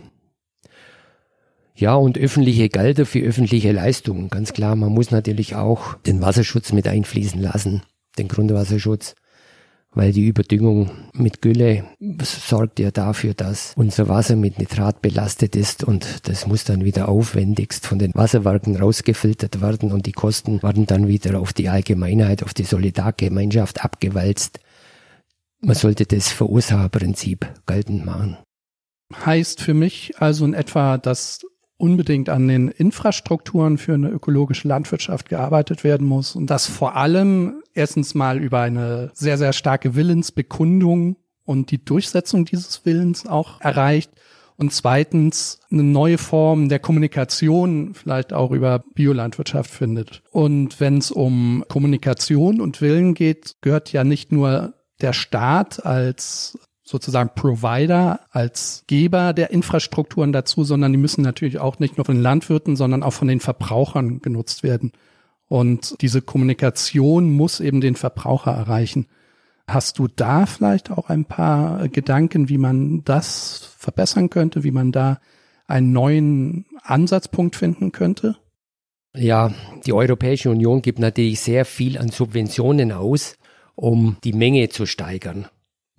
Ja, 1.79 1.95
und 1.95 2.19
öffentliche 2.19 2.69
Gelder 2.69 3.07
für 3.07 3.21
öffentliche 3.21 3.71
Leistungen. 3.71 4.31
Ganz 4.31 4.53
klar, 4.53 4.75
man 4.75 4.91
muss 4.91 5.13
natürlich 5.13 5.55
auch 5.55 5.95
den 5.95 6.21
Wasserschutz 6.21 6.73
mit 6.73 6.89
einfließen 6.89 7.41
lassen, 7.41 7.83
den 8.19 8.27
Grundwasserschutz, 8.27 9.15
weil 9.93 10.13
die 10.13 10.27
Überdüngung 10.27 10.91
mit 11.13 11.41
Gülle 11.41 11.85
sorgt 12.21 12.81
ja 12.81 12.91
dafür, 12.91 13.33
dass 13.33 13.75
unser 13.77 14.09
Wasser 14.09 14.35
mit 14.35 14.59
Nitrat 14.59 15.03
belastet 15.03 15.55
ist 15.55 15.85
und 15.85 16.29
das 16.29 16.49
muss 16.49 16.65
dann 16.65 16.85
wieder 16.85 17.09
aufwendigst 17.09 17.87
von 17.87 18.01
den 18.01 18.13
Wasserwerken 18.13 18.75
rausgefiltert 18.75 19.61
werden 19.61 19.93
und 19.93 20.07
die 20.07 20.13
Kosten 20.13 20.61
werden 20.65 20.87
dann 20.87 21.07
wieder 21.07 21.39
auf 21.39 21.53
die 21.53 21.69
Allgemeinheit, 21.69 22.43
auf 22.43 22.55
die 22.55 22.65
Solidargemeinschaft 22.65 23.85
abgewalzt. 23.85 24.59
Man 25.61 25.77
sollte 25.77 26.07
das 26.07 26.33
Verursacherprinzip 26.33 27.47
geltend 27.67 28.05
machen. 28.05 28.37
Heißt 29.25 29.63
für 29.63 29.75
mich 29.75 30.15
also 30.19 30.45
in 30.45 30.55
etwa, 30.55 30.99
dass 30.99 31.41
unbedingt 31.79 32.29
an 32.29 32.49
den 32.49 32.69
Infrastrukturen 32.69 33.79
für 33.79 33.95
eine 33.95 34.11
ökologische 34.11 34.69
Landwirtschaft 34.69 35.29
gearbeitet 35.29 35.85
werden 35.85 36.07
muss 36.07 36.37
und 36.37 36.51
das 36.51 36.67
vor 36.67 36.97
allem 36.97 37.63
erstens 37.73 38.15
mal 38.15 38.39
über 38.39 38.61
eine 38.61 39.11
sehr, 39.15 39.39
sehr 39.39 39.53
starke 39.53 39.95
Willensbekundung 39.95 41.17
und 41.45 41.71
die 41.71 41.83
Durchsetzung 41.83 42.45
dieses 42.45 42.85
Willens 42.85 43.27
auch 43.27 43.61
erreicht 43.61 44.11
und 44.57 44.73
zweitens 44.73 45.61
eine 45.71 45.85
neue 45.85 46.19
Form 46.19 46.69
der 46.69 46.81
Kommunikation 46.81 47.95
vielleicht 47.95 48.33
auch 48.33 48.51
über 48.51 48.81
Biolandwirtschaft 48.95 49.71
findet. 49.71 50.23
Und 50.33 50.81
wenn 50.81 50.99
es 50.99 51.13
um 51.13 51.65
Kommunikation 51.69 52.61
und 52.61 52.81
Willen 52.81 53.15
geht, 53.15 53.55
gehört 53.61 53.93
ja 53.93 54.03
nicht 54.03 54.33
nur 54.33 54.75
der 55.01 55.13
Staat 55.13 55.87
als 55.87 56.59
sozusagen 56.88 57.35
Provider, 57.35 58.21
als 58.30 58.85
Geber 58.87 59.35
der 59.35 59.50
Infrastrukturen 59.50 60.33
dazu, 60.33 60.64
sondern 60.64 60.90
die 60.90 60.99
müssen 60.99 61.21
natürlich 61.21 61.59
auch 61.59 61.78
nicht 61.78 61.99
nur 61.99 62.07
von 62.07 62.14
den 62.14 62.23
Landwirten, 62.23 62.76
sondern 62.76 63.02
auch 63.02 63.12
von 63.12 63.28
den 63.28 63.40
Verbrauchern 63.40 64.23
genutzt 64.23 64.62
werden. 64.62 64.92
Und 65.49 66.00
diese 66.00 66.23
Kommunikation 66.23 67.30
muss 67.30 67.61
eben 67.61 67.83
den 67.83 67.95
Verbraucher 67.95 68.52
erreichen. 68.52 69.07
Hast 69.66 69.99
du 69.99 70.09
da 70.09 70.47
vielleicht 70.47 70.90
auch 70.90 71.11
ein 71.11 71.26
paar 71.26 71.88
Gedanken, 71.88 72.49
wie 72.49 72.57
man 72.57 73.04
das 73.04 73.75
verbessern 73.76 74.30
könnte, 74.30 74.64
wie 74.64 74.71
man 74.71 74.90
da 74.90 75.21
einen 75.66 75.92
neuen 75.92 76.64
Ansatzpunkt 76.83 77.55
finden 77.55 77.92
könnte? 77.92 78.37
Ja, 79.14 79.53
die 79.85 79.92
Europäische 79.92 80.51
Union 80.51 80.81
gibt 80.81 81.01
natürlich 81.01 81.40
sehr 81.40 81.66
viel 81.66 81.98
an 81.98 82.09
Subventionen 82.09 82.92
aus, 82.92 83.37
um 83.74 84.16
die 84.24 84.33
Menge 84.33 84.70
zu 84.70 84.87
steigern. 84.87 85.48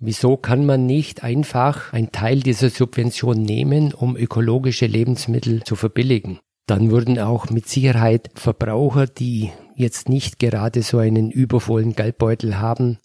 Wieso 0.02 0.38
kann 0.38 0.64
man 0.64 0.86
nicht 0.86 1.22
einfach 1.22 1.92
einen 1.92 2.10
Teil 2.10 2.40
dieser 2.40 2.70
Subvention 2.70 3.42
nehmen, 3.42 3.92
um 3.92 4.16
ökologische 4.16 4.86
Lebensmittel 4.86 5.62
zu 5.62 5.76
verbilligen? 5.76 6.38
Dann 6.66 6.90
würden 6.90 7.18
auch 7.18 7.50
mit 7.50 7.68
Sicherheit 7.68 8.30
Verbraucher, 8.34 9.06
die 9.06 9.50
jetzt 9.74 10.08
nicht 10.08 10.38
gerade 10.38 10.82
so 10.82 10.96
einen 10.96 11.30
übervollen 11.30 11.94
Geldbeutel 11.94 12.58
haben, 12.58 12.96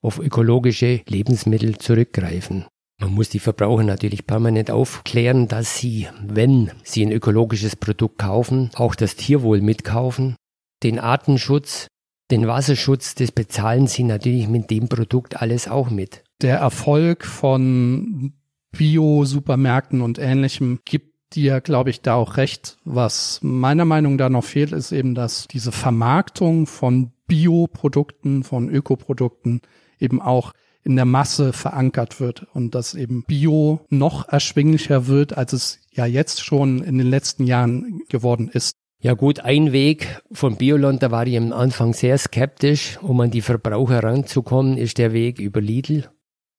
auf 0.00 0.20
ökologische 0.20 1.00
Lebensmittel 1.08 1.78
zurückgreifen. 1.78 2.66
Man 3.00 3.12
muss 3.12 3.30
die 3.30 3.40
Verbraucher 3.40 3.82
natürlich 3.82 4.24
permanent 4.24 4.70
aufklären, 4.70 5.48
dass 5.48 5.76
sie, 5.78 6.06
wenn 6.24 6.70
sie 6.84 7.04
ein 7.04 7.10
ökologisches 7.10 7.74
Produkt 7.74 8.18
kaufen, 8.18 8.70
auch 8.76 8.94
das 8.94 9.16
Tierwohl 9.16 9.60
mitkaufen, 9.60 10.36
den 10.84 11.00
Artenschutz, 11.00 11.88
den 12.30 12.46
Wasserschutz, 12.46 13.16
das 13.16 13.32
bezahlen 13.32 13.88
sie 13.88 14.04
natürlich 14.04 14.46
mit 14.46 14.70
dem 14.70 14.88
Produkt 14.88 15.42
alles 15.42 15.66
auch 15.66 15.90
mit 15.90 16.23
der 16.44 16.58
Erfolg 16.58 17.24
von 17.24 18.34
Bio-Supermärkten 18.72 20.02
und 20.02 20.18
ähnlichem 20.18 20.80
gibt 20.84 21.34
dir, 21.34 21.60
glaube 21.60 21.90
ich, 21.90 22.02
da 22.02 22.14
auch 22.14 22.36
recht. 22.36 22.76
Was 22.84 23.40
meiner 23.42 23.86
Meinung 23.86 24.16
nach 24.16 24.28
noch 24.28 24.44
fehlt, 24.44 24.72
ist 24.72 24.92
eben, 24.92 25.14
dass 25.14 25.48
diese 25.48 25.72
Vermarktung 25.72 26.66
von 26.66 27.12
Bioprodukten, 27.26 28.44
von 28.44 28.68
Ökoprodukten 28.68 29.62
eben 29.98 30.20
auch 30.20 30.52
in 30.84 30.96
der 30.96 31.06
Masse 31.06 31.54
verankert 31.54 32.20
wird 32.20 32.46
und 32.52 32.74
dass 32.74 32.94
eben 32.94 33.24
Bio 33.24 33.80
noch 33.88 34.28
erschwinglicher 34.28 35.06
wird, 35.06 35.36
als 35.36 35.54
es 35.54 35.80
ja 35.92 36.04
jetzt 36.04 36.44
schon 36.44 36.82
in 36.82 36.98
den 36.98 37.08
letzten 37.08 37.44
Jahren 37.44 38.02
geworden 38.10 38.50
ist. 38.52 38.76
Ja 39.00 39.14
gut, 39.14 39.40
ein 39.40 39.72
Weg 39.72 40.22
von 40.30 40.56
Bioland, 40.56 41.02
da 41.02 41.10
war 41.10 41.26
ich 41.26 41.38
am 41.38 41.52
Anfang 41.52 41.94
sehr 41.94 42.18
skeptisch, 42.18 42.98
um 43.00 43.20
an 43.20 43.30
die 43.30 43.40
Verbraucher 43.40 44.02
ranzukommen, 44.02 44.76
ist 44.76 44.98
der 44.98 45.14
Weg 45.14 45.38
über 45.38 45.62
Lidl. 45.62 46.10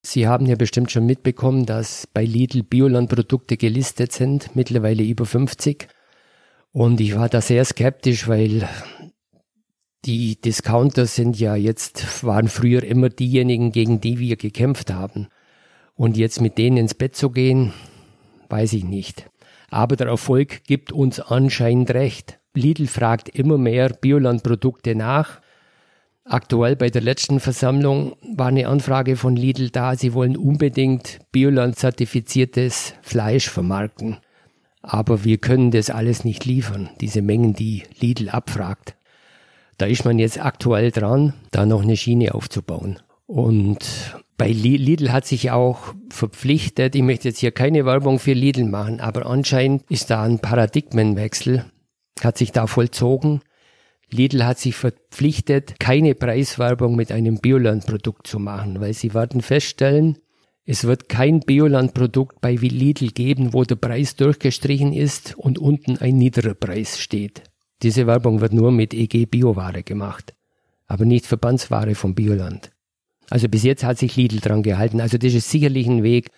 Sie 0.06 0.28
haben 0.28 0.46
ja 0.46 0.56
bestimmt 0.56 0.92
schon 0.92 1.08
mitbekommen, 1.08 1.66
dass 1.66 2.06
bei 2.06 2.24
Lidl 2.24 2.62
Biolandprodukte 2.62 3.58
gelistet 3.58 4.12
sind, 4.12 4.56
mittlerweile 4.56 5.02
über 5.02 5.26
50. 5.26 5.88
Und 6.72 7.02
ich 7.02 7.16
war 7.16 7.28
da 7.28 7.42
sehr 7.42 7.66
skeptisch, 7.66 8.28
weil 8.28 8.70
die 10.06 10.40
Discounter 10.40 11.08
sind 11.08 11.40
ja 11.40 11.56
jetzt, 11.56 12.24
waren 12.24 12.50
früher 12.50 12.84
immer 12.84 13.10
diejenigen, 13.10 13.72
gegen 13.72 14.00
die 14.00 14.20
wir 14.20 14.36
gekämpft 14.36 14.94
haben. 14.94 15.28
Und 15.96 16.18
jetzt 16.18 16.40
mit 16.40 16.60
denen 16.60 16.78
ins 16.78 16.94
Bett 16.94 17.16
zu 17.16 17.32
gehen, 17.32 17.74
weiß 18.50 18.74
ich 18.74 18.84
nicht. 18.84 19.28
Aber 19.72 19.96
der 19.96 20.08
Erfolg 20.08 20.66
gibt 20.66 20.92
uns 20.92 21.20
anscheinend 21.20 21.90
recht. 21.90 22.40
Lidl 22.54 22.86
fragt 22.86 23.28
immer 23.30 23.58
mehr 23.58 23.90
Biolandprodukte 23.90 24.94
nach. 24.94 25.42
Aktuell 26.28 26.76
bei 26.76 26.90
der 26.90 27.04
letzten 27.04 27.40
Versammlung 27.40 28.16
war 28.36 28.48
eine 28.48 28.68
Anfrage 28.68 29.16
von 29.16 29.36
Lidl 29.36 29.70
da, 29.70 29.96
sie 29.96 30.14
wollen 30.14 30.36
unbedingt 30.36 31.20
Bioland-zertifiziertes 31.32 32.96
Fleisch 33.04 33.48
vermarkten. 33.48 34.18
Aber 34.82 35.24
wir 35.24 35.38
können 35.38 35.70
das 35.70 35.92
alles 35.92 36.24
nicht 36.24 36.44
liefern, 36.46 36.90
diese 37.00 37.22
Mengen, 37.22 37.54
die 37.54 37.84
Lidl 38.00 38.30
abfragt. 38.30 38.96
Da 39.78 39.86
ist 39.86 40.04
man 40.04 40.18
jetzt 40.18 40.44
aktuell 40.44 40.90
dran, 40.90 41.34
da 41.52 41.68
noch 41.68 41.84
eine 41.84 41.96
Schiene 41.96 42.34
aufzubauen. 42.34 42.98
Und 43.28 44.16
bei 44.36 44.48
Lidl 44.48 45.12
hat 45.12 45.28
sich 45.28 45.52
auch 45.52 45.94
verpflichtet, 46.10 46.96
ich 46.96 47.04
möchte 47.04 47.28
jetzt 47.28 47.40
hier 47.40 47.52
keine 47.52 47.86
Werbung 47.86 48.18
für 48.18 48.34
Lidl 48.34 48.66
machen, 48.66 49.00
aber 49.00 49.28
anscheinend 49.28 49.84
ist 49.90 50.10
da 50.10 50.24
ein 50.24 50.40
Paradigmenwechsel, 50.40 51.66
hat 52.24 52.40
sich 52.40 52.52
da 52.52 52.66
vollzogen 52.66 53.42
Lidl 54.12 54.46
hat 54.46 54.60
sich 54.60 54.76
verpflichtet, 54.76 55.80
keine 55.80 56.16
Preiswerbung 56.16 56.96
mit 56.96 57.12
einem 57.12 57.40
Biolandprodukt 57.40 58.28
zu 58.28 58.40
machen, 58.40 58.80
weil 58.80 58.94
sie 58.94 59.14
werden 59.14 59.42
feststellen, 59.42 60.18
es 60.68 60.84
wird 60.86 61.10
kein 61.10 61.42
Biolandprodukt 61.42 62.42
bei 62.42 62.54
Lidl 62.54 63.10
geben, 63.10 63.54
wo 63.54 63.64
der 63.64 63.76
Preis 63.76 64.16
durchgestrichen 64.16 64.94
ist 64.94 65.36
und 65.38 65.60
unten 65.60 65.98
ein 65.98 66.18
niederer 66.18 66.56
Preis 66.56 67.00
steht. 67.00 67.44
Diese 67.84 68.08
Werbung 68.08 68.42
wird 68.42 68.54
nur 68.54 68.72
mit 68.72 68.94
EG 68.94 69.28
Bioware 69.28 69.84
gemacht, 69.84 70.34
aber 70.88 71.06
nicht 71.06 71.28
Verbandsware 71.28 71.94
vom 71.94 72.16
Bioland. 72.16 72.72
Also 73.30 73.48
bis 73.48 73.64
jetzt 73.64 73.84
hat 73.84 74.00
sich 74.00 74.16
Lidl 74.16 74.40
dran 74.40 74.64
gehalten. 74.64 75.02
Also 75.02 75.18
das 75.18 75.34
ist 75.34 75.50
sicherlich 75.50 75.88
ein 75.88 76.04
Weg, 76.04 76.30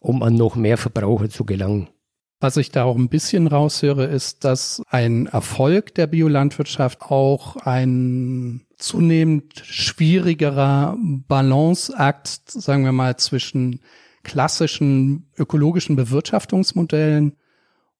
um 0.00 0.22
an 0.22 0.34
noch 0.34 0.56
mehr 0.56 0.78
Verbraucher 0.78 1.28
zu 1.28 1.44
gelangen. 1.44 1.88
Was 2.38 2.58
ich 2.58 2.70
da 2.70 2.84
auch 2.84 2.96
ein 2.96 3.08
bisschen 3.08 3.46
raushöre, 3.46 4.04
ist, 4.04 4.44
dass 4.44 4.82
ein 4.88 5.26
Erfolg 5.26 5.94
der 5.94 6.06
Biolandwirtschaft 6.06 7.00
auch 7.02 7.56
ein 7.56 8.66
zunehmend 8.76 9.62
schwierigerer 9.64 10.98
Balanceakt, 11.00 12.50
sagen 12.50 12.84
wir 12.84 12.92
mal, 12.92 13.16
zwischen 13.16 13.80
klassischen 14.22 15.30
ökologischen 15.38 15.96
Bewirtschaftungsmodellen 15.96 17.36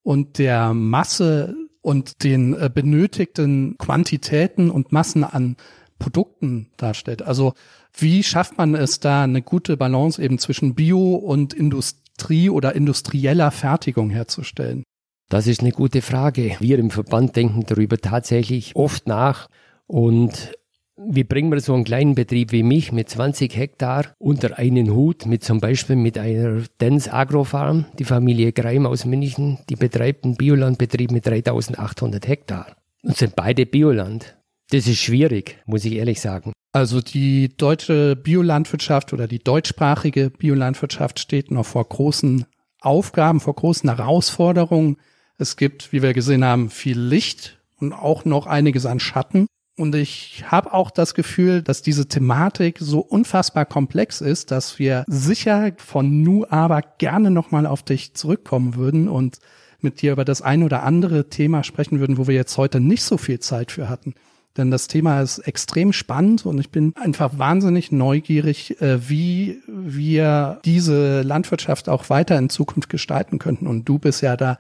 und 0.03 0.38
der 0.38 0.75
Masse 0.75 1.55
und 1.81 2.22
den 2.22 2.53
äh, 2.55 2.68
benötigten 2.72 3.77
Quantitäten 3.79 4.70
und 4.70 4.92
Massen 4.92 5.25
an 5.25 5.57
Produkten 5.99 6.68
darstellt. 6.77 7.22
Also 7.22 7.55
wie 7.96 8.22
schafft 8.22 8.59
man 8.59 8.75
es 8.75 9.01
da 9.01 9.22
eine 9.22 9.40
gute 9.40 9.79
Balance 9.79 10.22
eben 10.22 10.38
zwischen 10.38 10.75
Bio 10.75 11.14
und 11.14 11.55
Industrie 11.55 12.06
oder 12.51 12.75
industrieller 12.75 13.51
Fertigung 13.51 14.11
herzustellen? 14.11 14.83
Das 15.29 15.47
ist 15.47 15.61
eine 15.61 15.73
gute 15.73 16.03
Frage. 16.03 16.57
Wir 16.61 16.79
im 16.79 16.91
Verband 16.91 17.35
denken 17.35 17.65
darüber 17.67 17.99
tatsächlich 17.99 18.77
oft 18.77 19.07
nach 19.09 19.49
und 19.87 20.53
wie 20.97 21.25
bringen 21.25 21.53
wir 21.53 21.61
so 21.61 21.75
einen 21.75 21.85
kleinen 21.85 22.15
Betrieb 22.15 22.53
wie 22.53 22.63
mich 22.63 22.91
mit 22.91 23.11
20 23.11 23.55
Hektar 23.55 24.15
unter 24.19 24.59
einen 24.59 24.95
Hut 24.95 25.27
mit 25.27 25.45
zum 25.45 25.61
Beispiel 25.61 25.97
mit 25.97 26.17
einer 26.17 26.63
Dens 26.81 27.09
Agrofarm, 27.09 27.87
die 27.99 28.05
Familie 28.05 28.53
Greim 28.53 28.87
aus 28.87 29.05
München, 29.05 29.59
die 29.69 29.77
betreibt 29.77 30.25
einen 30.25 30.37
Biolandbetrieb 30.37 31.11
mit 31.11 31.27
3800 31.27 32.27
Hektar. 32.27 32.77
Und 33.03 33.17
sind 33.17 33.37
beide 33.37 33.67
Bioland. 33.67 34.36
Das 34.71 34.87
ist 34.87 34.99
schwierig, 34.99 35.63
muss 35.67 35.85
ich 35.85 35.95
ehrlich 35.95 36.21
sagen. 36.21 36.53
Also 36.73 37.01
die 37.01 37.57
deutsche 37.57 38.17
Biolandwirtschaft 38.17 39.13
oder 39.13 39.27
die 39.27 39.39
deutschsprachige 39.39 40.31
Biolandwirtschaft 40.31 41.19
steht 41.21 41.51
noch 41.51 41.65
vor 41.65 41.89
großen 41.89 42.45
Aufgaben, 42.81 43.41
vor 43.41 43.55
großen 43.55 43.89
Herausforderungen. 43.89 44.97
Es 45.39 45.57
gibt, 45.57 45.93
wie 45.93 46.03
wir 46.03 46.13
gesehen 46.13 46.45
haben, 46.45 46.69
viel 46.69 46.99
Licht 46.99 47.59
und 47.77 47.93
auch 47.93 48.25
noch 48.25 48.47
einiges 48.47 48.87
an 48.87 49.01
Schatten. 49.01 49.47
Und 49.79 49.95
ich 49.95 50.45
habe 50.47 50.73
auch 50.73 50.91
das 50.91 51.15
Gefühl, 51.15 51.63
dass 51.63 51.83
diese 51.83 52.09
Thematik 52.09 52.79
so 52.81 53.01
unfassbar 53.01 53.67
komplex 53.67 54.21
ist, 54.21 54.51
dass 54.51 54.79
wir 54.79 55.05
sicher 55.07 55.73
von 55.77 56.23
Nu 56.23 56.47
aber 56.49 56.83
gerne 56.99 57.31
nochmal 57.31 57.67
auf 57.67 57.83
dich 57.83 58.15
zurückkommen 58.15 58.75
würden 58.75 59.09
und 59.09 59.39
mit 59.81 60.01
dir 60.01 60.13
über 60.13 60.25
das 60.25 60.41
ein 60.41 60.63
oder 60.63 60.83
andere 60.83 61.29
Thema 61.29 61.63
sprechen 61.63 62.01
würden, 62.01 62.17
wo 62.17 62.27
wir 62.27 62.35
jetzt 62.35 62.57
heute 62.57 62.81
nicht 62.81 63.03
so 63.03 63.19
viel 63.19 63.39
Zeit 63.41 63.71
für 63.71 63.89
hatten. 63.91 64.15
Denn 64.57 64.71
das 64.71 64.88
Thema 64.88 65.21
ist 65.21 65.38
extrem 65.40 65.92
spannend 65.92 66.47
und 66.47 66.59
ich 66.59 66.71
bin 66.71 66.92
einfach 66.97 67.38
wahnsinnig 67.38 67.92
neugierig, 67.92 68.81
äh, 68.81 69.09
wie 69.09 69.61
wir 69.66 70.61
diese 70.64 71.23
Landwirtschaft 71.23 71.88
auch 71.88 72.09
weiter 72.11 72.38
in 72.38 72.49
Zukunft 72.49 72.88
gestalten 72.88 73.38
könnten. 73.38 73.66
Und 73.66 73.85
du 73.85 73.99
bist 73.99 74.23
ja 74.23 74.37
da 74.37 74.59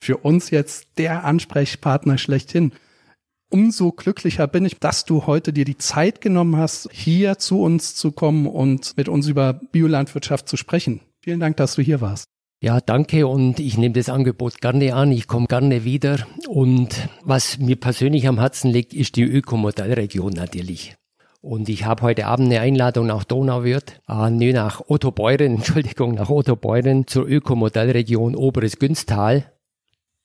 für 0.00 0.18
uns 0.18 0.50
jetzt 0.50 0.86
der 0.98 1.24
Ansprechpartner 1.24 2.18
schlechthin 2.18 2.72
umso 3.54 3.92
glücklicher 3.92 4.48
bin 4.48 4.64
ich, 4.64 4.80
dass 4.80 5.04
du 5.04 5.26
heute 5.26 5.52
dir 5.52 5.64
die 5.64 5.78
Zeit 5.78 6.20
genommen 6.20 6.56
hast, 6.56 6.88
hier 6.90 7.38
zu 7.38 7.60
uns 7.62 7.94
zu 7.94 8.10
kommen 8.10 8.48
und 8.48 8.96
mit 8.96 9.08
uns 9.08 9.28
über 9.28 9.52
Biolandwirtschaft 9.52 10.48
zu 10.48 10.56
sprechen. 10.56 11.02
Vielen 11.20 11.38
Dank, 11.38 11.56
dass 11.56 11.76
du 11.76 11.82
hier 11.82 12.00
warst. 12.00 12.33
Ja, 12.64 12.80
danke 12.80 13.26
und 13.26 13.60
ich 13.60 13.76
nehme 13.76 13.92
das 13.92 14.08
Angebot 14.08 14.62
gerne 14.62 14.94
an. 14.94 15.12
Ich 15.12 15.28
komme 15.28 15.46
gerne 15.48 15.84
wieder. 15.84 16.26
Und 16.48 17.10
was 17.22 17.58
mir 17.58 17.76
persönlich 17.76 18.26
am 18.26 18.40
Herzen 18.40 18.70
liegt, 18.70 18.94
ist 18.94 19.16
die 19.16 19.22
Ökomodellregion 19.24 20.32
natürlich. 20.32 20.96
Und 21.42 21.68
ich 21.68 21.84
habe 21.84 22.00
heute 22.00 22.24
Abend 22.24 22.46
eine 22.46 22.60
Einladung 22.60 23.04
nach 23.04 23.24
Donauwörth, 23.24 24.00
äh, 24.08 24.30
nee, 24.30 24.54
nach 24.54 24.80
Otto 24.88 25.10
Beuren, 25.10 25.56
Entschuldigung, 25.56 26.14
nach 26.14 26.30
Otto 26.30 26.56
Beuren 26.56 27.06
zur 27.06 27.28
Ökomodellregion 27.28 28.34
Oberes 28.34 28.78
Günstal. 28.78 29.44